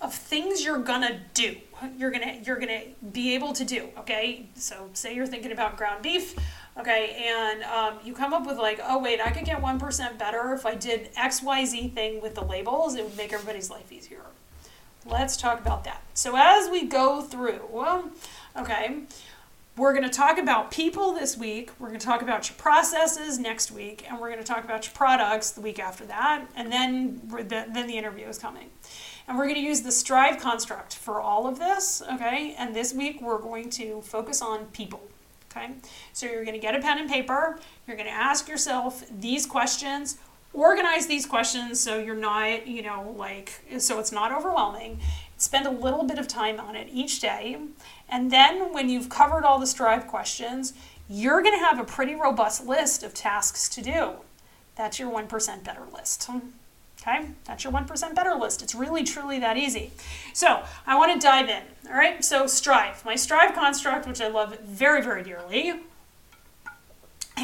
of 0.00 0.14
things 0.14 0.64
you're 0.64 0.78
gonna 0.78 1.20
do. 1.34 1.56
You're 1.96 2.10
gonna 2.10 2.38
you're 2.44 2.58
gonna 2.58 2.82
be 3.12 3.34
able 3.34 3.52
to 3.54 3.64
do. 3.64 3.88
Okay, 3.98 4.46
so 4.54 4.90
say 4.92 5.14
you're 5.14 5.26
thinking 5.26 5.52
about 5.52 5.76
ground 5.76 6.02
beef. 6.02 6.34
Okay, 6.78 7.26
and 7.26 7.64
um, 7.64 7.98
you 8.04 8.14
come 8.14 8.32
up 8.32 8.46
with 8.46 8.56
like, 8.56 8.80
oh 8.84 8.98
wait, 8.98 9.20
I 9.20 9.30
could 9.30 9.44
get 9.44 9.60
one 9.60 9.80
percent 9.80 10.16
better 10.16 10.52
if 10.52 10.64
I 10.64 10.76
did 10.76 11.10
X 11.16 11.42
Y 11.42 11.64
Z 11.64 11.88
thing 11.88 12.22
with 12.22 12.36
the 12.36 12.44
labels. 12.44 12.94
It 12.94 13.04
would 13.04 13.16
make 13.16 13.32
everybody's 13.32 13.68
life 13.68 13.90
easier. 13.90 14.22
Let's 15.04 15.36
talk 15.36 15.58
about 15.58 15.84
that. 15.84 16.02
So 16.14 16.34
as 16.36 16.70
we 16.70 16.86
go 16.86 17.20
through, 17.20 17.62
well, 17.70 18.10
okay, 18.56 19.00
we're 19.76 19.92
going 19.92 20.04
to 20.04 20.10
talk 20.10 20.38
about 20.38 20.70
people 20.70 21.14
this 21.14 21.36
week. 21.36 21.70
We're 21.78 21.88
going 21.88 21.98
to 21.98 22.06
talk 22.06 22.22
about 22.22 22.48
your 22.48 22.56
processes 22.58 23.38
next 23.38 23.72
week, 23.72 24.04
and 24.08 24.20
we're 24.20 24.28
going 24.28 24.40
to 24.40 24.46
talk 24.46 24.64
about 24.64 24.86
your 24.86 24.94
products 24.94 25.50
the 25.50 25.60
week 25.60 25.78
after 25.80 26.04
that, 26.06 26.46
and 26.54 26.70
then 26.70 27.20
then 27.48 27.86
the 27.88 27.98
interview 27.98 28.26
is 28.26 28.38
coming. 28.38 28.70
And 29.26 29.36
we're 29.36 29.44
going 29.44 29.56
to 29.56 29.60
use 29.60 29.82
the 29.82 29.92
strive 29.92 30.40
construct 30.40 30.94
for 30.94 31.20
all 31.20 31.46
of 31.46 31.58
this, 31.58 32.02
okay? 32.12 32.54
And 32.56 32.74
this 32.74 32.94
week 32.94 33.20
we're 33.20 33.40
going 33.40 33.68
to 33.70 34.00
focus 34.02 34.40
on 34.40 34.66
people. 34.66 35.02
Okay, 35.58 35.72
so 36.12 36.26
you're 36.26 36.44
going 36.44 36.54
to 36.54 36.60
get 36.60 36.74
a 36.74 36.80
pen 36.80 36.98
and 36.98 37.08
paper. 37.08 37.58
You're 37.86 37.96
going 37.96 38.08
to 38.08 38.14
ask 38.14 38.48
yourself 38.48 39.04
these 39.10 39.46
questions. 39.46 40.18
Organize 40.52 41.06
these 41.06 41.26
questions 41.26 41.80
so 41.80 41.98
you're 41.98 42.14
not, 42.14 42.66
you 42.66 42.82
know, 42.82 43.14
like, 43.16 43.52
so 43.78 43.98
it's 43.98 44.12
not 44.12 44.32
overwhelming. 44.32 45.00
Spend 45.36 45.66
a 45.66 45.70
little 45.70 46.04
bit 46.04 46.18
of 46.18 46.26
time 46.26 46.58
on 46.58 46.74
it 46.74 46.88
each 46.92 47.20
day. 47.20 47.58
And 48.08 48.30
then 48.30 48.72
when 48.72 48.88
you've 48.88 49.08
covered 49.08 49.44
all 49.44 49.58
the 49.58 49.66
Strive 49.66 50.06
questions, 50.06 50.74
you're 51.08 51.42
going 51.42 51.58
to 51.58 51.64
have 51.64 51.78
a 51.78 51.84
pretty 51.84 52.14
robust 52.14 52.66
list 52.66 53.02
of 53.02 53.14
tasks 53.14 53.68
to 53.70 53.82
do. 53.82 54.12
That's 54.76 54.98
your 54.98 55.10
1% 55.10 55.64
better 55.64 55.82
list. 55.92 56.30
Okay, 57.08 57.28
that's 57.44 57.64
your 57.64 57.72
1% 57.72 58.14
better 58.14 58.34
list. 58.34 58.62
It's 58.62 58.74
really, 58.74 59.02
truly 59.02 59.38
that 59.38 59.56
easy. 59.56 59.92
So 60.34 60.62
I 60.86 60.98
want 60.98 61.18
to 61.18 61.26
dive 61.26 61.48
in. 61.48 61.62
All 61.88 61.96
right, 61.96 62.22
so 62.22 62.46
strive. 62.46 63.04
My 63.04 63.16
strive 63.16 63.54
construct, 63.54 64.06
which 64.06 64.20
I 64.20 64.28
love 64.28 64.58
very, 64.60 65.02
very 65.02 65.22
dearly, 65.22 65.80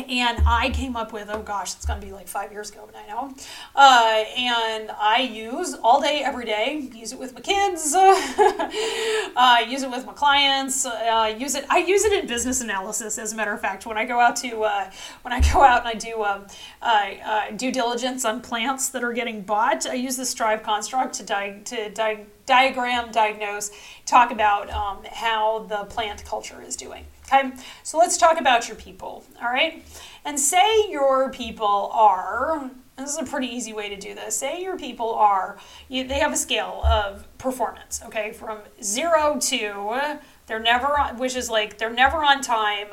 and 0.09 0.43
I 0.47 0.71
came 0.71 0.97
up 0.97 1.13
with, 1.13 1.29
oh 1.31 1.43
gosh, 1.43 1.75
it's 1.75 1.87
going 1.87 2.01
to 2.01 2.07
be 2.07 2.13
like 2.13 2.29
five 2.29 2.53
years 2.53 2.71
ago, 2.71 2.87
but 2.87 2.97
I 2.97 3.07
know. 3.07 3.35
Uh, 3.75 4.25
and 4.37 4.91
I 4.91 5.21
use 5.21 5.75
all 5.83 6.01
day, 6.01 6.23
every 6.25 6.45
day. 6.45 6.91
Use 6.95 7.13
it 7.13 7.19
with 7.19 7.35
my 7.35 7.41
kids. 7.41 7.95
uh, 7.97 9.65
use 9.69 9.83
it 9.83 9.91
with 9.91 10.07
my 10.07 10.13
clients. 10.13 10.87
Uh, 10.87 11.35
use 11.37 11.55
it. 11.55 11.65
I 11.71 11.79
use 11.79 12.05
it 12.05 12.13
in 12.13 12.27
business 12.27 12.61
analysis. 12.61 13.19
As 13.19 13.33
a 13.33 13.37
matter 13.37 13.53
of 13.53 13.61
fact, 13.61 13.87
when 13.87 13.97
I 13.97 14.05
go 14.05 14.21
out 14.21 14.37
to 14.37 14.63
uh, 14.63 14.91
when 15.23 15.33
I 15.33 15.41
go 15.53 15.63
out 15.63 15.81
and 15.81 15.89
I 15.89 15.95
do 15.95 16.25
um, 16.25 16.47
uh, 16.83 17.51
due 17.57 17.73
diligence 17.73 18.25
on 18.25 18.41
plants 18.41 18.89
that 18.91 19.05
are 19.05 19.13
getting 19.13 19.43
bought, 19.43 19.87
I 19.87 19.95
use 19.95 20.17
the 20.17 20.27
Strive 20.27 20.63
construct 20.63 21.15
to 21.15 21.23
di- 21.25 21.61
to 21.65 21.91
di- 21.91 22.27
diagram, 22.47 23.11
diagnose, 23.13 23.71
talk 24.07 24.31
about 24.31 24.71
um, 24.71 24.99
how 25.11 25.61
the 25.61 25.85
plant 25.85 26.25
culture 26.25 26.63
is 26.63 26.77
doing. 26.77 27.05
Okay, 27.27 27.53
so 27.83 27.99
let's 27.99 28.19
talk 28.19 28.39
about 28.39 28.69
your 28.69 28.77
people, 28.77 29.25
all 29.41 29.49
right? 29.49 29.85
And 30.25 30.39
say 30.39 30.91
your 30.91 31.31
people 31.31 31.91
are, 31.93 32.71
this 32.99 33.11
is 33.11 33.19
a 33.19 33.25
pretty 33.25 33.47
easy 33.47 33.73
way 33.73 33.89
to 33.89 33.97
do 33.97 34.15
this. 34.15 34.37
Say 34.37 34.63
your 34.63 34.77
people 34.77 35.15
are, 35.15 35.59
you, 35.89 36.07
they 36.07 36.19
have 36.19 36.33
a 36.33 36.37
scale 36.37 36.83
of 36.85 37.27
performance, 37.39 38.03
okay, 38.05 38.33
from 38.33 38.59
zero 38.83 39.39
to, 39.41 40.19
they're 40.47 40.61
never 40.61 40.99
on, 40.99 41.19
which 41.19 41.35
is 41.35 41.49
like 41.49 41.79
they're 41.79 41.91
never 41.91 42.23
on 42.23 42.43
time, 42.43 42.89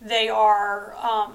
they 0.00 0.28
are, 0.30 0.96
um, 0.96 1.34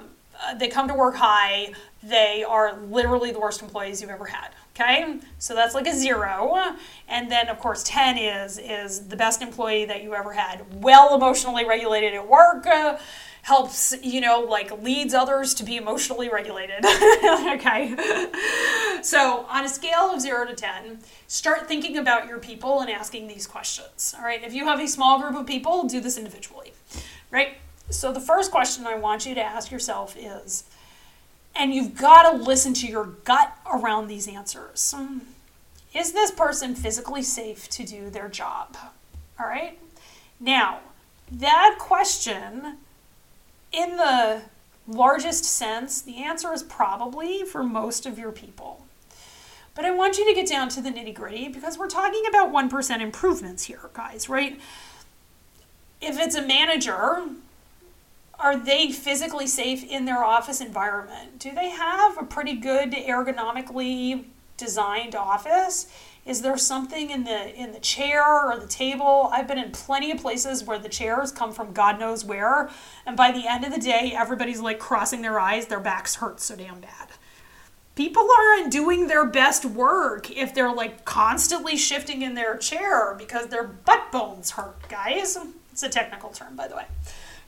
they 0.57 0.67
come 0.67 0.87
to 0.87 0.93
work 0.93 1.15
high, 1.15 1.73
they 2.01 2.43
are 2.43 2.79
literally 2.79 3.31
the 3.31 3.39
worst 3.39 3.61
employees 3.61 4.01
you've 4.01 4.09
ever 4.09 4.25
had. 4.25 4.49
Okay, 4.75 5.19
so 5.39 5.53
that's 5.53 5.75
like 5.75 5.87
a 5.87 5.93
zero, 5.93 6.55
and 7.07 7.29
then 7.29 7.49
of 7.49 7.59
course 7.59 7.83
ten 7.83 8.17
is 8.17 8.57
is 8.57 9.07
the 9.07 9.17
best 9.17 9.41
employee 9.41 9.85
that 9.85 10.03
you 10.03 10.15
ever 10.15 10.31
had. 10.31 10.65
Well 10.81 11.15
emotionally 11.15 11.65
regulated 11.65 12.13
at 12.13 12.27
work, 12.27 12.65
uh, 12.65 12.97
helps 13.41 13.93
you 14.01 14.21
know 14.21 14.39
like 14.39 14.71
leads 14.81 15.13
others 15.13 15.53
to 15.55 15.63
be 15.63 15.75
emotionally 15.75 16.29
regulated. 16.29 16.85
okay, 16.85 17.93
so 19.01 19.45
on 19.49 19.65
a 19.65 19.69
scale 19.69 20.11
of 20.11 20.21
zero 20.21 20.45
to 20.45 20.53
ten, 20.53 20.99
start 21.27 21.67
thinking 21.67 21.97
about 21.97 22.27
your 22.27 22.39
people 22.39 22.79
and 22.79 22.89
asking 22.89 23.27
these 23.27 23.45
questions. 23.45 24.15
All 24.17 24.23
right, 24.23 24.41
if 24.41 24.53
you 24.53 24.63
have 24.63 24.79
a 24.79 24.87
small 24.87 25.19
group 25.19 25.35
of 25.35 25.45
people, 25.45 25.83
do 25.83 25.99
this 25.99 26.17
individually. 26.17 26.71
Right. 27.31 27.57
So 27.89 28.11
the 28.11 28.19
first 28.19 28.51
question 28.51 28.85
I 28.85 28.95
want 28.95 29.25
you 29.25 29.35
to 29.35 29.41
ask 29.41 29.71
yourself 29.71 30.15
is 30.17 30.63
and 31.55 31.73
you've 31.73 31.95
got 31.95 32.31
to 32.31 32.37
listen 32.37 32.73
to 32.75 32.87
your 32.87 33.05
gut 33.05 33.57
around 33.71 34.07
these 34.07 34.27
answers. 34.27 34.95
Is 35.93 36.13
this 36.13 36.31
person 36.31 36.75
physically 36.75 37.23
safe 37.23 37.67
to 37.69 37.83
do 37.83 38.09
their 38.09 38.29
job? 38.29 38.77
All 39.39 39.47
right. 39.47 39.77
Now, 40.39 40.79
that 41.31 41.77
question, 41.79 42.77
in 43.71 43.97
the 43.97 44.43
largest 44.87 45.43
sense, 45.45 46.01
the 46.01 46.23
answer 46.23 46.53
is 46.53 46.63
probably 46.63 47.43
for 47.43 47.63
most 47.63 48.05
of 48.05 48.17
your 48.17 48.31
people. 48.31 48.85
But 49.75 49.85
I 49.85 49.91
want 49.91 50.17
you 50.17 50.27
to 50.27 50.33
get 50.33 50.47
down 50.47 50.69
to 50.69 50.81
the 50.81 50.89
nitty 50.89 51.13
gritty 51.13 51.47
because 51.47 51.77
we're 51.77 51.87
talking 51.87 52.23
about 52.27 52.51
1% 52.51 53.01
improvements 53.01 53.65
here, 53.65 53.89
guys, 53.93 54.29
right? 54.29 54.59
If 56.01 56.19
it's 56.19 56.35
a 56.35 56.41
manager, 56.41 57.23
are 58.39 58.57
they 58.57 58.91
physically 58.91 59.47
safe 59.47 59.83
in 59.83 60.05
their 60.05 60.23
office 60.23 60.61
environment? 60.61 61.39
Do 61.39 61.51
they 61.51 61.69
have 61.69 62.17
a 62.17 62.23
pretty 62.23 62.55
good 62.55 62.91
ergonomically 62.93 64.25
designed 64.57 65.15
office? 65.15 65.87
Is 66.25 66.41
there 66.41 66.57
something 66.57 67.09
in 67.09 67.23
the 67.23 67.55
in 67.55 67.71
the 67.71 67.79
chair 67.79 68.23
or 68.23 68.59
the 68.59 68.67
table? 68.67 69.29
I've 69.33 69.47
been 69.47 69.57
in 69.57 69.71
plenty 69.71 70.11
of 70.11 70.19
places 70.19 70.63
where 70.63 70.77
the 70.77 70.89
chairs 70.89 71.31
come 71.31 71.51
from 71.51 71.73
God 71.73 71.99
knows 71.99 72.23
where, 72.23 72.69
and 73.05 73.17
by 73.17 73.31
the 73.31 73.47
end 73.47 73.65
of 73.65 73.73
the 73.73 73.79
day, 73.79 74.13
everybody's 74.15 74.59
like 74.59 74.79
crossing 74.79 75.21
their 75.21 75.39
eyes, 75.39 75.67
their 75.67 75.79
backs 75.79 76.15
hurt 76.15 76.39
so 76.39 76.55
damn 76.55 76.79
bad. 76.81 77.09
People 77.95 78.27
aren't 78.37 78.71
doing 78.71 79.07
their 79.07 79.25
best 79.25 79.65
work 79.65 80.29
if 80.31 80.53
they're 80.53 80.73
like 80.73 81.03
constantly 81.03 81.75
shifting 81.75 82.21
in 82.21 82.35
their 82.35 82.55
chair 82.57 83.15
because 83.17 83.47
their 83.47 83.63
butt 83.63 84.11
bones 84.11 84.51
hurt, 84.51 84.87
guys. 84.87 85.37
It's 85.71 85.83
a 85.83 85.89
technical 85.89 86.29
term, 86.29 86.55
by 86.55 86.67
the 86.67 86.75
way. 86.75 86.85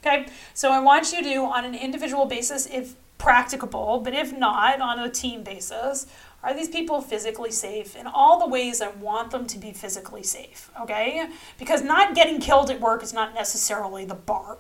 Okay, 0.05 0.27
so 0.55 0.71
I 0.71 0.79
want 0.79 1.13
you 1.13 1.21
to, 1.21 1.35
on 1.43 1.63
an 1.63 1.75
individual 1.75 2.25
basis, 2.25 2.65
if 2.65 2.95
practicable, 3.19 4.01
but 4.03 4.15
if 4.15 4.35
not, 4.35 4.81
on 4.81 4.97
a 4.97 5.09
team 5.09 5.43
basis, 5.43 6.07
are 6.41 6.55
these 6.55 6.69
people 6.69 7.01
physically 7.01 7.51
safe 7.51 7.95
in 7.95 8.07
all 8.07 8.39
the 8.39 8.47
ways 8.47 8.81
I 8.81 8.89
want 8.89 9.29
them 9.29 9.45
to 9.45 9.59
be 9.59 9.71
physically 9.73 10.23
safe? 10.23 10.71
Okay? 10.81 11.29
Because 11.59 11.83
not 11.83 12.15
getting 12.15 12.41
killed 12.41 12.71
at 12.71 12.81
work 12.81 13.03
is 13.03 13.13
not 13.13 13.35
necessarily 13.35 14.05
the 14.05 14.15
bar, 14.15 14.57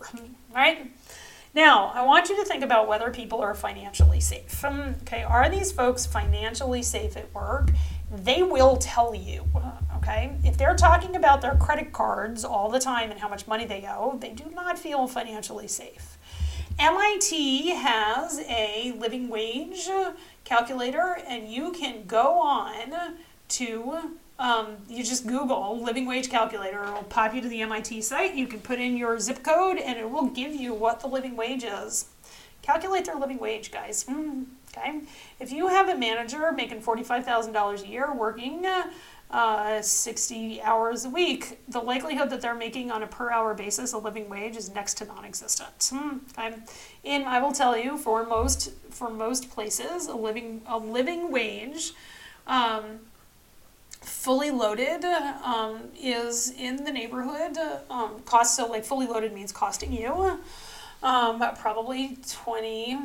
right? 0.55 0.91
Now, 1.55 1.91
I 1.95 2.05
want 2.05 2.29
you 2.29 2.37
to 2.37 2.45
think 2.45 2.63
about 2.63 2.87
whether 2.87 3.09
people 3.09 3.41
are 3.41 3.55
financially 3.55 4.19
safe. 4.19 4.63
Um, 4.63 4.95
okay, 5.01 5.23
are 5.23 5.49
these 5.49 5.71
folks 5.71 6.05
financially 6.05 6.83
safe 6.83 7.17
at 7.17 7.33
work? 7.33 7.71
They 8.11 8.43
will 8.43 8.77
tell 8.77 9.15
you, 9.15 9.43
okay? 10.01 10.33
If 10.43 10.57
they're 10.57 10.75
talking 10.75 11.15
about 11.15 11.41
their 11.41 11.55
credit 11.55 11.93
cards 11.93 12.43
all 12.43 12.69
the 12.69 12.79
time 12.79 13.11
and 13.11 13.19
how 13.19 13.29
much 13.29 13.47
money 13.47 13.65
they 13.65 13.85
owe, 13.87 14.17
they 14.19 14.31
do 14.31 14.45
not 14.53 14.77
feel 14.77 15.07
financially 15.07 15.67
safe. 15.67 16.17
MIT 16.79 17.69
has 17.75 18.39
a 18.39 18.93
living 18.97 19.29
wage 19.29 19.87
calculator, 20.43 21.17
and 21.27 21.47
you 21.47 21.71
can 21.71 22.05
go 22.07 22.39
on 22.39 23.15
to 23.49 24.17
um, 24.39 24.77
you 24.89 25.03
just 25.03 25.27
Google 25.27 25.79
living 25.83 26.07
wage 26.07 26.29
calculator. 26.29 26.81
It'll 26.83 27.03
pop 27.03 27.35
you 27.35 27.41
to 27.41 27.47
the 27.47 27.61
MIT 27.61 28.01
site. 28.01 28.33
You 28.33 28.47
can 28.47 28.59
put 28.59 28.79
in 28.79 28.97
your 28.97 29.19
zip 29.19 29.43
code, 29.43 29.77
and 29.77 29.99
it 29.99 30.09
will 30.09 30.27
give 30.27 30.55
you 30.55 30.73
what 30.73 31.01
the 31.01 31.07
living 31.07 31.35
wage 31.35 31.63
is. 31.63 32.05
Calculate 32.63 33.05
their 33.05 33.15
living 33.15 33.37
wage, 33.37 33.71
guys. 33.71 34.03
Mm, 34.05 34.45
okay. 34.75 35.01
If 35.39 35.51
you 35.51 35.67
have 35.67 35.89
a 35.89 35.95
manager 35.95 36.51
making 36.51 36.81
forty-five 36.81 37.23
thousand 37.23 37.53
dollars 37.53 37.83
a 37.83 37.87
year 37.87 38.11
working. 38.13 38.65
Uh, 39.31 39.81
60 39.81 40.61
hours 40.61 41.05
a 41.05 41.09
week, 41.09 41.57
the 41.69 41.79
likelihood 41.79 42.29
that 42.29 42.41
they're 42.41 42.53
making 42.53 42.91
on 42.91 43.01
a 43.01 43.07
per 43.07 43.31
hour 43.31 43.53
basis 43.53 43.93
a 43.93 43.97
living 43.97 44.27
wage 44.27 44.57
is 44.57 44.73
next 44.75 44.95
to 44.95 45.05
non-existent. 45.05 45.79
Mm, 45.79 46.19
okay. 46.37 46.57
And 47.05 47.23
I 47.23 47.41
will 47.41 47.53
tell 47.53 47.77
you, 47.77 47.97
for 47.97 48.25
most 48.25 48.73
for 48.89 49.09
most 49.09 49.49
places, 49.49 50.07
a 50.07 50.15
living 50.15 50.61
a 50.67 50.77
living 50.77 51.31
wage 51.31 51.93
um, 52.45 52.99
fully 54.01 54.51
loaded 54.51 55.05
um, 55.05 55.83
is 55.97 56.51
in 56.57 56.83
the 56.83 56.91
neighborhood. 56.91 57.57
Um, 57.89 58.19
cost 58.25 58.57
so 58.57 58.67
like 58.67 58.83
fully 58.83 59.07
loaded 59.07 59.33
means 59.33 59.53
costing 59.53 59.93
you 59.93 60.41
um, 61.03 61.41
probably 61.57 62.17
twenty 62.27 62.97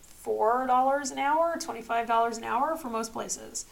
four 0.00 0.66
dollars 0.66 1.10
an 1.10 1.18
hour, 1.18 1.56
twenty 1.60 1.82
five 1.82 2.06
dollars 2.06 2.38
an 2.38 2.44
hour 2.44 2.76
for 2.76 2.88
most 2.88 3.12
places. 3.12 3.66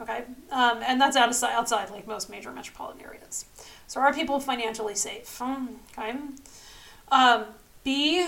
Okay, 0.00 0.24
um, 0.50 0.80
and 0.86 1.00
that's 1.00 1.16
outside 1.16 1.52
outside 1.52 1.90
like 1.90 2.06
most 2.06 2.28
major 2.28 2.52
metropolitan 2.52 3.02
areas. 3.02 3.46
So 3.86 4.00
are 4.00 4.12
people 4.12 4.40
financially 4.40 4.94
safe? 4.94 5.40
Okay. 5.92 6.14
Um, 7.10 7.44
be 7.84 8.26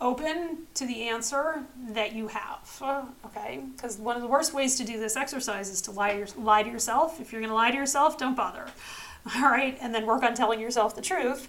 open 0.00 0.66
to 0.74 0.86
the 0.86 1.08
answer 1.08 1.62
that 1.90 2.12
you 2.12 2.28
have. 2.28 2.82
Okay? 3.26 3.62
Because 3.74 3.96
one 3.98 4.16
of 4.16 4.22
the 4.22 4.28
worst 4.28 4.52
ways 4.52 4.76
to 4.76 4.84
do 4.84 4.98
this 4.98 5.16
exercise 5.16 5.70
is 5.70 5.80
to 5.82 5.90
lie, 5.90 6.24
lie 6.36 6.62
to 6.62 6.70
yourself. 6.70 7.20
If 7.20 7.32
you're 7.32 7.40
going 7.40 7.50
to 7.50 7.54
lie 7.54 7.70
to 7.70 7.76
yourself, 7.76 8.18
don't 8.18 8.36
bother. 8.36 8.66
All 9.36 9.42
right? 9.42 9.78
And 9.80 9.94
then 9.94 10.04
work 10.06 10.22
on 10.22 10.34
telling 10.34 10.60
yourself 10.60 10.94
the 10.94 11.02
truth. 11.02 11.48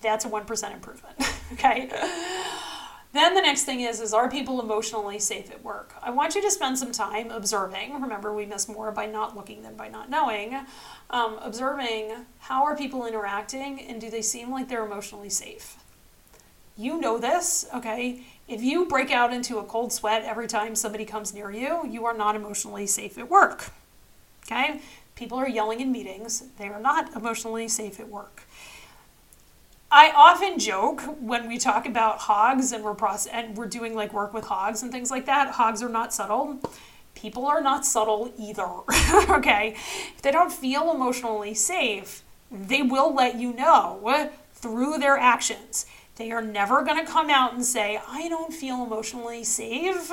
That's 0.00 0.24
a 0.24 0.28
1% 0.28 0.72
improvement. 0.72 1.16
okay? 1.54 1.90
Then 3.16 3.32
the 3.32 3.40
next 3.40 3.64
thing 3.64 3.80
is 3.80 4.00
is 4.02 4.12
are 4.12 4.28
people 4.28 4.60
emotionally 4.60 5.18
safe 5.18 5.50
at 5.50 5.64
work? 5.64 5.94
I 6.02 6.10
want 6.10 6.34
you 6.34 6.42
to 6.42 6.50
spend 6.50 6.78
some 6.78 6.92
time 6.92 7.30
observing. 7.30 7.98
Remember, 8.00 8.34
we 8.34 8.44
miss 8.44 8.68
more 8.68 8.92
by 8.92 9.06
not 9.06 9.34
looking 9.34 9.62
than 9.62 9.74
by 9.74 9.88
not 9.88 10.10
knowing. 10.10 10.54
Um, 11.08 11.38
observing 11.40 12.12
how 12.40 12.64
are 12.64 12.76
people 12.76 13.06
interacting 13.06 13.80
and 13.80 14.02
do 14.02 14.10
they 14.10 14.20
seem 14.20 14.50
like 14.50 14.68
they're 14.68 14.84
emotionally 14.84 15.30
safe? 15.30 15.76
You 16.76 17.00
know 17.00 17.16
this, 17.16 17.66
okay? 17.74 18.22
If 18.48 18.62
you 18.62 18.84
break 18.84 19.10
out 19.10 19.32
into 19.32 19.58
a 19.58 19.64
cold 19.64 19.94
sweat 19.94 20.22
every 20.24 20.46
time 20.46 20.74
somebody 20.74 21.06
comes 21.06 21.32
near 21.32 21.50
you, 21.50 21.88
you 21.88 22.04
are 22.04 22.14
not 22.14 22.36
emotionally 22.36 22.86
safe 22.86 23.16
at 23.16 23.30
work. 23.30 23.70
Okay? 24.44 24.82
People 25.14 25.38
are 25.38 25.48
yelling 25.48 25.80
in 25.80 25.90
meetings. 25.90 26.44
They 26.58 26.68
are 26.68 26.80
not 26.80 27.16
emotionally 27.16 27.68
safe 27.68 27.98
at 27.98 28.10
work. 28.10 28.45
I 29.98 30.10
often 30.14 30.58
joke 30.58 31.00
when 31.20 31.48
we 31.48 31.56
talk 31.56 31.86
about 31.86 32.18
hogs 32.18 32.72
and 32.72 32.84
we're 32.84 32.92
process- 32.92 33.32
and 33.32 33.56
we're 33.56 33.64
doing 33.64 33.94
like 33.94 34.12
work 34.12 34.34
with 34.34 34.44
hogs 34.44 34.82
and 34.82 34.92
things 34.92 35.10
like 35.10 35.24
that. 35.24 35.52
Hogs 35.52 35.82
are 35.82 35.88
not 35.88 36.12
subtle. 36.12 36.60
People 37.14 37.46
are 37.46 37.62
not 37.62 37.86
subtle 37.86 38.30
either. 38.38 38.68
okay? 39.30 39.74
If 40.14 40.20
they 40.20 40.32
don't 40.32 40.52
feel 40.52 40.90
emotionally 40.90 41.54
safe, 41.54 42.24
they 42.50 42.82
will 42.82 43.14
let 43.14 43.36
you 43.36 43.54
know 43.54 44.30
through 44.52 44.98
their 44.98 45.16
actions. 45.16 45.86
They 46.16 46.30
are 46.30 46.42
never 46.42 46.82
going 46.82 47.02
to 47.02 47.10
come 47.10 47.30
out 47.30 47.54
and 47.54 47.64
say, 47.64 47.98
I 48.06 48.28
don't 48.28 48.52
feel 48.52 48.84
emotionally 48.84 49.44
safe 49.44 50.12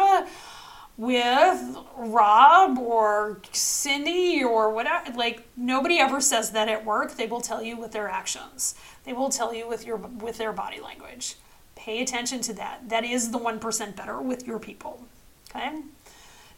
with 0.98 1.78
Rob 1.98 2.78
or 2.78 3.42
Cindy 3.52 4.44
or 4.44 4.70
whatever. 4.72 5.12
Like 5.14 5.48
nobody 5.58 6.00
ever 6.00 6.22
says 6.22 6.52
that 6.52 6.70
at 6.70 6.86
work. 6.86 7.16
They 7.16 7.28
will 7.28 7.42
tell 7.42 7.64
you 7.64 7.78
with 7.78 7.92
their 7.92 8.08
actions. 8.08 8.76
They 9.04 9.14
will 9.14 9.30
tell 9.30 9.54
you 9.54 9.68
with 9.68 9.86
your 9.86 9.98
with 9.98 10.38
their 10.38 10.54
body 10.54 10.80
language. 10.80 11.36
Pay 11.76 12.02
attention 12.02 12.42
to 12.42 12.54
that. 12.54 12.90
That 12.90 13.04
is 13.04 13.32
the 13.32 13.40
1% 13.40 13.96
better 13.96 14.22
with 14.22 14.46
your 14.46 14.60
people. 14.60 15.04
Okay? 15.50 15.82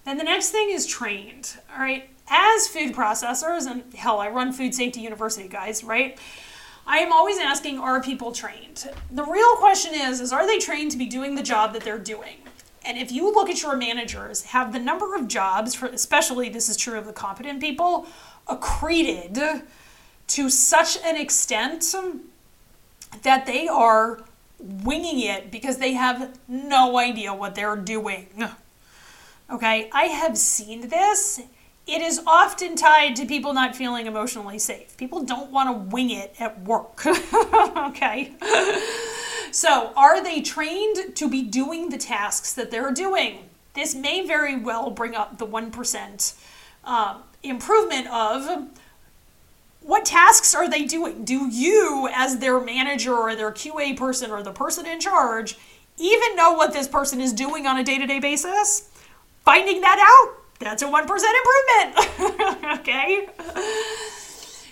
Then 0.04 0.18
the 0.18 0.24
next 0.24 0.52
thing 0.52 0.70
is 0.70 0.86
trained. 0.86 1.58
All 1.74 1.80
right? 1.80 2.10
As 2.28 2.68
food 2.68 2.94
processors 2.94 3.66
and 3.66 3.94
hell, 3.94 4.20
I 4.20 4.30
run 4.30 4.52
Food 4.52 4.76
Safety 4.76 5.00
University, 5.00 5.48
guys, 5.48 5.84
right? 5.84 6.20
I 6.86 7.00
am 7.00 7.12
always 7.12 7.38
asking, 7.40 7.80
are 7.80 8.02
people 8.02 8.32
trained? 8.32 8.88
The 9.12 9.24
real 9.24 9.56
question 9.56 9.94
is, 9.96 10.22
is 10.22 10.32
are 10.32 10.46
they 10.46 10.60
trained 10.60 10.92
to 10.92 10.98
be 10.98 11.08
doing 11.08 11.36
the 11.36 11.44
job 11.44 11.74
that 11.74 11.84
they're 11.84 11.98
doing? 11.98 12.38
And 12.86 12.98
if 12.98 13.12
you 13.12 13.34
look 13.34 13.50
at 13.50 13.62
your 13.62 13.76
managers, 13.76 14.44
have 14.44 14.72
the 14.72 14.80
number 14.80 15.16
of 15.16 15.28
jobs, 15.28 15.74
for 15.74 15.88
especially 15.88 16.50
this 16.50 16.70
is 16.70 16.78
true 16.78 16.98
of 16.98 17.06
the 17.06 17.14
competent 17.14 17.60
people, 17.60 18.08
accreted 18.48 19.64
to 20.28 20.50
such 20.50 20.98
an 21.04 21.18
extent 21.18 21.94
that 23.24 23.46
they 23.46 23.68
are 23.68 24.22
winging 24.60 25.20
it 25.20 25.52
because 25.52 25.78
they 25.78 25.94
have 25.94 26.38
no 26.48 26.98
idea 26.98 27.34
what 27.34 27.56
they're 27.56 27.76
doing. 27.76 28.28
Okay, 29.50 29.90
I 29.92 30.06
have 30.06 30.38
seen 30.38 30.90
this 30.90 31.42
it 31.88 32.02
is 32.02 32.20
often 32.26 32.76
tied 32.76 33.16
to 33.18 33.26
people 33.26 33.54
not 33.54 33.76
feeling 33.76 34.08
emotionally 34.08 34.58
safe. 34.58 34.98
People 34.98 35.22
don't 35.22 35.52
want 35.52 35.70
to 35.70 35.96
wing 35.96 36.10
it 36.10 36.34
at 36.40 36.60
work. 36.64 37.06
okay? 37.78 38.34
So, 39.56 39.94
are 39.96 40.22
they 40.22 40.42
trained 40.42 41.16
to 41.16 41.30
be 41.30 41.42
doing 41.42 41.88
the 41.88 41.98
tasks 41.98 42.54
that 42.56 42.72
they're 42.72 42.92
doing? 42.92 43.48
This 43.74 43.96
may 43.96 44.28
very 44.28 44.58
well 44.58 44.90
bring 44.90 45.16
up 45.16 45.38
the 45.38 45.48
1% 45.48 46.34
uh, 46.84 47.18
improvement 47.42 48.08
of 48.08 48.68
what 49.80 50.04
tasks 50.04 50.54
are 50.54 50.70
they 50.70 50.84
doing? 50.84 51.24
Do 51.24 51.48
you, 51.48 52.10
as 52.14 52.40
their 52.40 52.60
manager 52.60 53.16
or 53.16 53.34
their 53.34 53.54
QA 53.54 53.96
person 53.96 54.30
or 54.30 54.44
the 54.44 54.52
person 54.52 54.86
in 54.86 55.00
charge, 55.00 55.58
even 55.98 56.36
know 56.36 56.52
what 56.52 56.74
this 56.74 56.90
person 56.90 57.22
is 57.22 57.32
doing 57.32 57.66
on 57.66 57.78
a 57.78 57.84
day 57.86 57.98
to 57.98 58.06
day 58.06 58.20
basis? 58.20 58.90
Finding 59.46 59.80
that 59.80 60.00
out 60.02 60.42
that's 60.60 60.82
a 60.82 60.86
1% 60.86 61.02
improvement. 61.02 62.80
okay? 62.80 63.28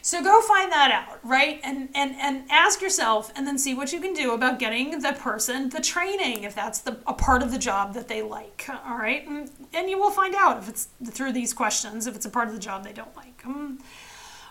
So 0.03 0.21
go 0.21 0.41
find 0.41 0.69
that 0.73 0.91
out, 0.91 1.19
right? 1.23 1.61
And, 1.63 1.87
and 1.95 2.13
and 2.17 2.43
ask 2.49 2.81
yourself 2.81 3.31
and 3.37 3.47
then 3.47 3.57
see 3.57 3.73
what 3.73 3.93
you 3.93 4.01
can 4.01 4.13
do 4.13 4.33
about 4.33 4.59
getting 4.59 4.99
the 4.99 5.13
person 5.13 5.69
the 5.69 5.79
training 5.79 6.43
if 6.43 6.53
that's 6.53 6.79
the 6.79 6.97
a 7.07 7.13
part 7.13 7.41
of 7.41 7.51
the 7.51 7.57
job 7.57 7.93
that 7.93 8.09
they 8.09 8.21
like. 8.21 8.67
All 8.85 8.97
right? 8.97 9.25
And, 9.25 9.49
and 9.73 9.89
you 9.89 9.97
will 9.97 10.11
find 10.11 10.35
out 10.35 10.57
if 10.57 10.67
it's 10.67 10.89
through 11.09 11.31
these 11.31 11.53
questions 11.53 12.05
if 12.05 12.17
it's 12.17 12.25
a 12.25 12.29
part 12.29 12.49
of 12.49 12.53
the 12.53 12.59
job 12.59 12.83
they 12.83 12.91
don't 12.91 13.15
like. 13.15 13.45
Um, 13.45 13.79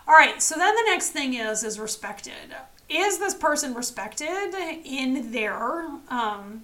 all 0.07 0.15
right, 0.15 0.41
so 0.41 0.55
then 0.55 0.73
the 0.73 0.83
next 0.87 1.11
thing 1.11 1.35
is 1.35 1.63
is 1.63 1.79
respected. 1.79 2.55
Is 2.89 3.19
this 3.19 3.35
person 3.35 3.75
respected 3.75 4.55
in 4.83 5.31
their 5.31 5.87
um, 6.09 6.63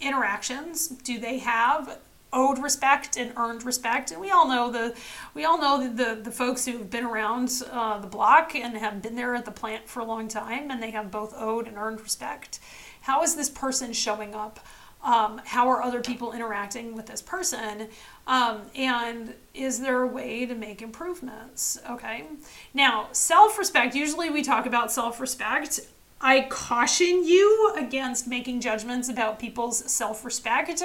interactions? 0.00 0.86
Do 0.86 1.18
they 1.18 1.38
have 1.38 1.98
owed 2.32 2.58
respect 2.58 3.16
and 3.16 3.32
earned 3.36 3.64
respect. 3.64 4.10
And 4.10 4.20
we 4.20 4.30
all 4.30 4.48
know 4.48 4.70
the 4.70 4.96
we 5.34 5.44
all 5.44 5.60
know 5.60 5.82
the 5.82 6.04
the, 6.04 6.20
the 6.22 6.30
folks 6.30 6.64
who 6.64 6.78
have 6.78 6.90
been 6.90 7.04
around 7.04 7.50
uh, 7.70 7.98
the 7.98 8.06
block 8.06 8.54
and 8.54 8.76
have 8.76 9.02
been 9.02 9.16
there 9.16 9.34
at 9.34 9.44
the 9.44 9.50
plant 9.50 9.88
for 9.88 10.00
a 10.00 10.04
long 10.04 10.28
time, 10.28 10.70
and 10.70 10.82
they 10.82 10.90
have 10.90 11.10
both 11.10 11.34
owed 11.36 11.66
and 11.66 11.76
earned 11.76 12.00
respect. 12.00 12.60
How 13.02 13.22
is 13.22 13.34
this 13.36 13.50
person 13.50 13.92
showing 13.92 14.34
up? 14.34 14.60
Um, 15.02 15.40
how 15.46 15.68
are 15.68 15.82
other 15.82 16.02
people 16.02 16.32
interacting 16.32 16.94
with 16.94 17.06
this 17.06 17.22
person? 17.22 17.88
Um, 18.26 18.62
and 18.74 19.34
is 19.54 19.80
there 19.80 20.02
a 20.02 20.06
way 20.06 20.44
to 20.44 20.54
make 20.54 20.82
improvements? 20.82 21.80
Okay. 21.88 22.24
Now, 22.74 23.08
self 23.12 23.58
respect, 23.58 23.94
usually 23.94 24.28
we 24.28 24.42
talk 24.42 24.66
about 24.66 24.92
self 24.92 25.18
respect 25.20 25.80
I 26.20 26.42
caution 26.50 27.24
you 27.24 27.72
against 27.76 28.26
making 28.26 28.60
judgments 28.60 29.08
about 29.08 29.38
people's 29.38 29.90
self 29.90 30.24
respect 30.24 30.82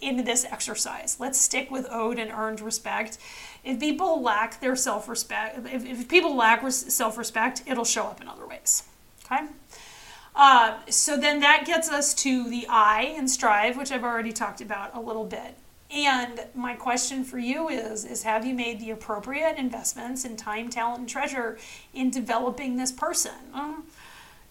in 0.00 0.24
this 0.24 0.44
exercise. 0.44 1.16
Let's 1.18 1.40
stick 1.40 1.70
with 1.70 1.86
owed 1.90 2.18
and 2.18 2.30
earned 2.30 2.60
respect. 2.60 3.16
If 3.64 3.80
people 3.80 4.20
lack 4.22 4.60
their 4.60 4.76
self 4.76 5.08
respect, 5.08 5.66
if, 5.66 5.86
if 5.86 6.08
people 6.08 6.36
lack 6.36 6.70
self 6.70 7.16
respect, 7.16 7.62
it'll 7.66 7.84
show 7.84 8.04
up 8.04 8.20
in 8.20 8.28
other 8.28 8.46
ways. 8.46 8.82
Okay. 9.24 9.46
Uh, 10.36 10.78
so 10.90 11.16
then 11.16 11.40
that 11.40 11.64
gets 11.64 11.88
us 11.88 12.12
to 12.12 12.50
the 12.50 12.66
I 12.68 13.14
in 13.16 13.28
Strive, 13.28 13.76
which 13.76 13.92
I've 13.92 14.04
already 14.04 14.32
talked 14.32 14.60
about 14.60 14.94
a 14.94 15.00
little 15.00 15.24
bit. 15.24 15.54
And 15.90 16.40
my 16.54 16.74
question 16.74 17.24
for 17.24 17.38
you 17.38 17.68
is 17.68 18.04
is 18.04 18.24
have 18.24 18.44
you 18.44 18.52
made 18.52 18.80
the 18.80 18.90
appropriate 18.90 19.56
investments 19.56 20.26
in 20.26 20.36
time, 20.36 20.68
talent, 20.68 20.98
and 20.98 21.08
treasure 21.08 21.56
in 21.94 22.10
developing 22.10 22.76
this 22.76 22.92
person? 22.92 23.32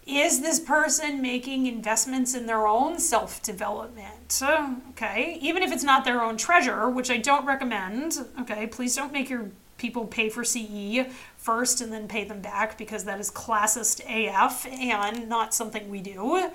Is 0.06 0.42
this 0.42 0.60
person 0.60 1.22
making 1.22 1.66
investments 1.66 2.34
in 2.34 2.46
their 2.46 2.66
own 2.66 2.98
self 2.98 3.42
development? 3.42 4.42
Okay, 4.90 5.38
even 5.40 5.62
if 5.62 5.72
it's 5.72 5.84
not 5.84 6.04
their 6.04 6.22
own 6.22 6.36
treasure, 6.36 6.88
which 6.88 7.10
I 7.10 7.16
don't 7.16 7.46
recommend. 7.46 8.18
Okay, 8.40 8.66
please 8.66 8.94
don't 8.94 9.12
make 9.12 9.30
your 9.30 9.50
people 9.76 10.06
pay 10.06 10.28
for 10.28 10.44
CE 10.44 11.06
first 11.36 11.80
and 11.80 11.92
then 11.92 12.06
pay 12.06 12.24
them 12.24 12.40
back 12.40 12.78
because 12.78 13.04
that 13.04 13.18
is 13.20 13.30
classist 13.30 14.00
AF 14.06 14.66
and 14.66 15.28
not 15.28 15.54
something 15.54 15.88
we 15.88 16.00
do. 16.00 16.50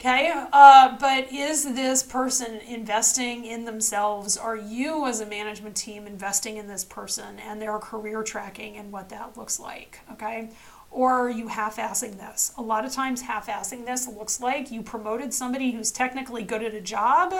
Okay, 0.00 0.32
uh, 0.52 0.96
but 0.98 1.30
is 1.30 1.74
this 1.74 2.02
person 2.02 2.58
investing 2.66 3.44
in 3.44 3.66
themselves? 3.66 4.38
Are 4.38 4.56
you, 4.56 5.06
as 5.06 5.20
a 5.20 5.26
management 5.26 5.76
team, 5.76 6.06
investing 6.06 6.56
in 6.56 6.68
this 6.68 6.86
person 6.86 7.38
and 7.38 7.60
their 7.60 7.78
career 7.78 8.22
tracking 8.22 8.78
and 8.78 8.90
what 8.90 9.10
that 9.10 9.36
looks 9.36 9.60
like? 9.60 10.00
Okay, 10.12 10.48
or 10.90 11.12
are 11.12 11.30
you 11.30 11.48
half 11.48 11.76
assing 11.76 12.18
this? 12.18 12.52
A 12.56 12.62
lot 12.62 12.84
of 12.84 12.92
times, 12.92 13.22
half 13.22 13.46
assing 13.46 13.86
this 13.86 14.08
looks 14.08 14.40
like 14.40 14.70
you 14.70 14.82
promoted 14.82 15.32
somebody 15.32 15.70
who's 15.70 15.90
technically 15.90 16.42
good 16.42 16.62
at 16.62 16.74
a 16.74 16.80
job 16.80 17.32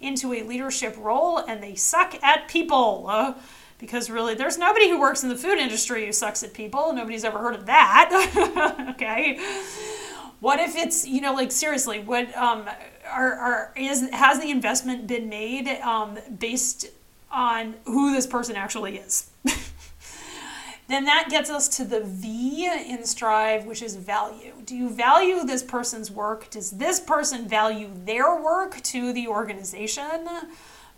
into 0.00 0.32
a 0.34 0.42
leadership 0.42 0.94
role 0.98 1.38
and 1.38 1.62
they 1.62 1.74
suck 1.74 2.22
at 2.22 2.48
people. 2.48 3.06
Uh, 3.08 3.34
because 3.78 4.10
really, 4.10 4.34
there's 4.34 4.58
nobody 4.58 4.88
who 4.88 4.98
works 4.98 5.22
in 5.22 5.28
the 5.28 5.36
food 5.36 5.56
industry 5.56 6.04
who 6.04 6.12
sucks 6.12 6.42
at 6.42 6.52
people. 6.52 6.92
Nobody's 6.92 7.24
ever 7.24 7.38
heard 7.38 7.54
of 7.54 7.66
that. 7.66 8.10
okay 8.90 9.38
what 10.40 10.60
if 10.60 10.76
it's 10.76 11.06
you 11.06 11.20
know 11.20 11.32
like 11.32 11.50
seriously 11.50 12.00
what 12.00 12.34
um 12.36 12.68
are, 13.10 13.34
are 13.34 13.72
is 13.76 14.08
has 14.10 14.40
the 14.40 14.50
investment 14.50 15.06
been 15.06 15.28
made 15.28 15.68
um, 15.80 16.18
based 16.38 16.86
on 17.30 17.74
who 17.84 18.12
this 18.12 18.26
person 18.26 18.56
actually 18.56 18.96
is 18.98 19.30
then 20.88 21.04
that 21.04 21.28
gets 21.30 21.50
us 21.50 21.68
to 21.68 21.84
the 21.84 22.00
v 22.00 22.66
in 22.66 23.04
strive 23.04 23.64
which 23.64 23.82
is 23.82 23.96
value 23.96 24.52
do 24.64 24.74
you 24.74 24.88
value 24.88 25.44
this 25.44 25.62
person's 25.62 26.10
work 26.10 26.50
does 26.50 26.72
this 26.72 26.98
person 26.98 27.48
value 27.48 27.90
their 28.04 28.40
work 28.40 28.80
to 28.82 29.12
the 29.12 29.28
organization 29.28 30.26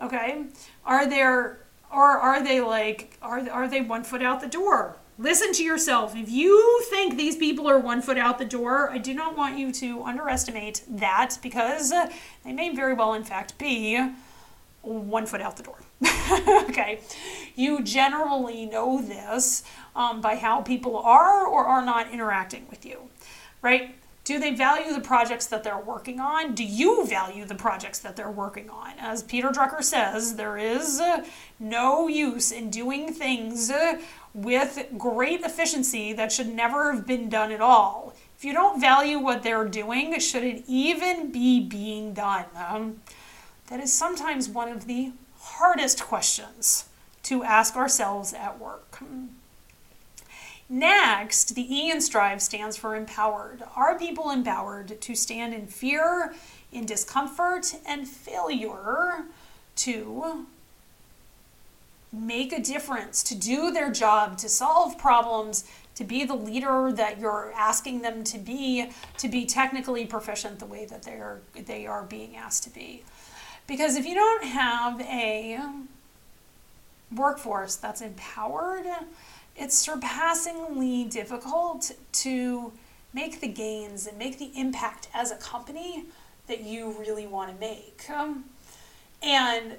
okay 0.01 0.45
are 0.85 1.07
there 1.07 1.61
or 1.93 2.19
are 2.19 2.43
they 2.43 2.61
like 2.61 3.17
are, 3.21 3.49
are 3.51 3.69
they 3.69 3.81
one 3.81 4.05
foot 4.05 4.23
out 4.23 4.41
the 4.41 4.49
door 4.49 4.97
Listen 5.21 5.53
to 5.53 5.63
yourself. 5.63 6.17
If 6.17 6.31
you 6.31 6.81
think 6.89 7.19
these 7.19 7.37
people 7.37 7.69
are 7.69 7.79
one 7.79 8.01
foot 8.01 8.17
out 8.17 8.39
the 8.39 8.47
door, 8.47 8.91
I 8.91 8.97
do 8.97 9.13
not 9.13 9.37
want 9.37 9.59
you 9.59 9.71
to 9.73 10.03
underestimate 10.03 10.83
that 10.89 11.37
because 11.43 11.93
they 12.43 12.55
may 12.55 12.75
very 12.75 12.95
well, 12.95 13.13
in 13.13 13.23
fact, 13.23 13.59
be 13.59 14.03
one 14.81 15.27
foot 15.27 15.43
out 15.43 15.59
the 15.59 15.63
door. 15.63 15.77
okay. 16.71 17.01
You 17.61 17.83
generally 17.83 18.65
know 18.65 19.03
this 19.03 19.65
um, 19.95 20.23
by 20.23 20.37
how 20.37 20.63
people 20.63 20.97
are 20.97 21.47
or 21.47 21.67
are 21.67 21.85
not 21.85 22.11
interacting 22.11 22.67
with 22.71 22.87
you, 22.87 23.11
right? 23.61 23.97
Do 24.25 24.39
they 24.39 24.55
value 24.55 24.95
the 24.95 25.03
projects 25.03 25.45
that 25.49 25.63
they're 25.63 25.79
working 25.79 26.21
on? 26.21 26.55
Do 26.55 26.65
you 26.65 27.07
value 27.07 27.45
the 27.45 27.55
projects 27.55 27.99
that 27.99 28.17
they're 28.17 28.31
working 28.31 28.71
on? 28.71 28.93
As 28.99 29.23
Peter 29.23 29.51
Drucker 29.51 29.85
says, 29.85 30.37
there 30.37 30.57
is 30.57 31.01
uh, 31.01 31.27
no 31.59 32.09
use 32.09 32.51
in 32.51 32.71
doing 32.71 33.13
things 33.13 33.71
uh, 33.71 34.01
with 34.33 34.87
great 34.97 35.43
efficiency 35.43 36.15
that 36.15 36.33
should 36.33 36.49
never 36.49 36.95
have 36.95 37.07
been 37.07 37.29
done 37.29 37.53
at 37.53 37.61
all. 37.61 38.15
If 38.39 38.43
you 38.43 38.55
don't 38.55 38.81
value 38.81 39.19
what 39.19 39.43
they're 39.43 39.69
doing, 39.69 40.19
should 40.19 40.45
it 40.45 40.65
even 40.67 41.31
be 41.31 41.61
being 41.61 42.15
done? 42.15 42.47
Um, 42.57 43.03
that 43.67 43.81
is 43.81 43.93
sometimes 43.93 44.49
one 44.49 44.71
of 44.71 44.87
the 44.87 45.13
hardest 45.37 46.03
questions 46.03 46.87
to 47.25 47.45
ask 47.45 47.77
ourselves 47.77 48.33
at 48.33 48.59
work. 48.59 48.99
Next, 50.69 51.57
the 51.57 51.75
E 51.75 51.91
in 51.91 52.01
Strive 52.01 52.41
stands 52.41 52.77
for 52.77 52.95
empowered. 52.95 53.65
Are 53.75 53.99
people 53.99 54.31
empowered 54.31 55.01
to 55.01 55.15
stand 55.17 55.53
in 55.53 55.67
fear, 55.67 56.33
in 56.71 56.87
discomfort, 56.87 57.75
and 57.85 58.07
failure 58.07 59.25
to 59.77 60.47
make 62.13 62.53
a 62.53 62.61
difference, 62.61 63.23
to 63.25 63.35
do 63.35 63.73
their 63.73 63.91
job, 63.91 64.39
to 64.39 64.49
solve 64.49 64.97
problems, 64.97 65.65
to 65.97 66.05
be 66.05 66.25
the 66.25 66.35
leader 66.35 66.93
that 66.93 67.19
you're 67.19 67.53
asking 67.57 68.03
them 68.03 68.25
to 68.25 68.39
be, 68.39 68.91
to 69.19 69.29
be 69.29 69.45
technically 69.47 70.07
proficient 70.07 70.59
the 70.59 70.67
way 70.67 70.85
that 70.87 71.03
they're 71.03 71.41
they 71.67 71.87
are 71.87 72.05
being 72.05 72.37
asked 72.37 72.63
to 72.65 72.71
be. 72.71 73.03
Because 73.67 73.97
if 73.97 74.07
you 74.07 74.15
don't 74.15 74.45
have 74.45 75.01
a 75.01 75.61
workforce 77.15 77.77
that's 77.77 78.01
empowered, 78.01 78.87
it's 79.57 79.77
surpassingly 79.77 81.05
difficult 81.05 81.93
to 82.13 82.73
make 83.13 83.41
the 83.41 83.49
gains 83.49 84.07
and 84.07 84.17
make 84.19 84.39
the 84.39 84.53
impact 84.57 85.09
as 85.13 85.31
a 85.31 85.37
company 85.37 86.05
that 86.47 86.63
you 86.63 86.95
really 86.99 87.27
want 87.27 87.53
to 87.53 87.61
make. 87.61 88.09
Um, 88.11 88.45
and 89.23 89.77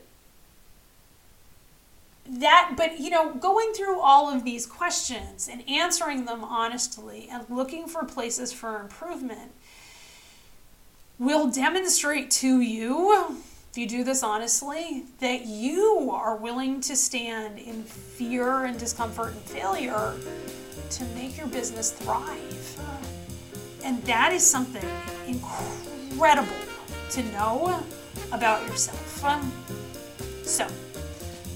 that 2.27 2.73
but 2.77 2.99
you 2.99 3.09
know 3.09 3.33
going 3.33 3.73
through 3.73 3.99
all 3.99 4.33
of 4.33 4.43
these 4.43 4.65
questions 4.65 5.49
and 5.51 5.67
answering 5.67 6.25
them 6.25 6.43
honestly 6.43 7.27
and 7.31 7.43
looking 7.49 7.87
for 7.87 8.05
places 8.05 8.53
for 8.53 8.79
improvement 8.79 9.51
will 11.17 11.49
demonstrate 11.49 12.29
to 12.29 12.61
you 12.61 13.37
if 13.71 13.77
you 13.77 13.87
do 13.87 14.03
this 14.03 14.21
honestly 14.21 15.05
that 15.19 15.45
you 15.45 16.11
are 16.11 16.35
willing 16.35 16.81
to 16.81 16.95
stand 16.95 17.57
in 17.57 17.83
fear 17.83 18.65
and 18.65 18.77
discomfort 18.77 19.31
and 19.31 19.41
failure 19.43 20.13
to 20.89 21.05
make 21.15 21.37
your 21.37 21.47
business 21.47 21.91
thrive 21.91 22.79
and 23.85 24.03
that 24.03 24.33
is 24.33 24.45
something 24.45 24.85
incredible 25.25 26.53
to 27.09 27.23
know 27.31 27.81
about 28.33 28.61
yourself 28.67 29.23
so 30.43 30.67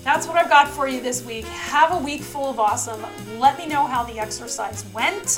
that's 0.06 0.28
what 0.28 0.38
I've 0.38 0.50
got 0.50 0.68
for 0.68 0.88
you 0.88 1.02
this 1.02 1.26
week. 1.26 1.46
Have 1.46 1.92
a 1.92 1.98
week 1.98 2.22
full 2.22 2.48
of 2.48 2.60
awesome. 2.60 3.04
Let 3.40 3.58
me 3.58 3.66
know 3.66 3.88
how 3.88 4.04
the 4.04 4.20
exercise 4.20 4.86
went, 4.94 5.36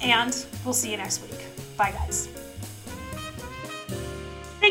and 0.00 0.46
we'll 0.64 0.72
see 0.72 0.92
you 0.92 0.96
next 0.96 1.20
week. 1.20 1.40
Bye, 1.76 1.90
guys. 1.90 2.31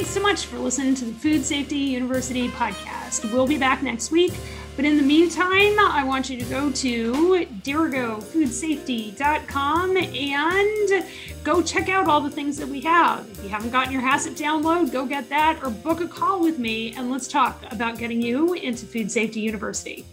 Thanks 0.02 0.16
so 0.16 0.22
much 0.24 0.48
for 0.48 0.58
listening 0.58 0.96
to 0.96 1.06
the 1.06 1.14
Food 1.14 1.46
Safety 1.46 1.78
University 1.78 2.48
podcast. 2.48 3.32
We'll 3.32 3.46
be 3.46 3.60
back 3.60 3.84
next 3.84 4.10
week. 4.10 4.34
But 4.76 4.84
in 4.84 4.98
the 4.98 5.04
meantime, 5.04 5.78
I 5.78 6.04
want 6.04 6.28
you 6.28 6.40
to 6.40 6.46
go 6.46 6.72
to 6.72 7.46
dirigoFoodSafety.com 7.46 9.98
and 9.98 11.06
go 11.44 11.62
check 11.62 11.88
out 11.88 12.08
all 12.08 12.20
the 12.20 12.32
things 12.32 12.58
that 12.58 12.68
we 12.68 12.82
have. 12.82 13.30
If 13.30 13.44
you 13.44 13.50
haven't 13.50 13.70
gotten 13.70 13.94
your 13.94 14.02
HACCP 14.02 14.40
download, 14.40 14.92
go 14.92 15.06
get 15.06 15.30
that 15.30 15.62
or 15.62 15.70
book 15.70 16.02
a 16.02 16.08
call 16.08 16.42
with 16.42 16.58
me 16.58 16.96
and 16.96 17.12
let's 17.12 17.28
talk 17.28 17.62
about 17.72 18.00
getting 18.00 18.24
you 18.24 18.56
into 18.56 18.88
Food 18.88 19.12
Safety 19.12 19.42
University. 19.42 20.04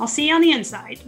I'll 0.00 0.08
see 0.08 0.26
you 0.26 0.34
on 0.34 0.40
the 0.40 0.50
inside. 0.50 0.98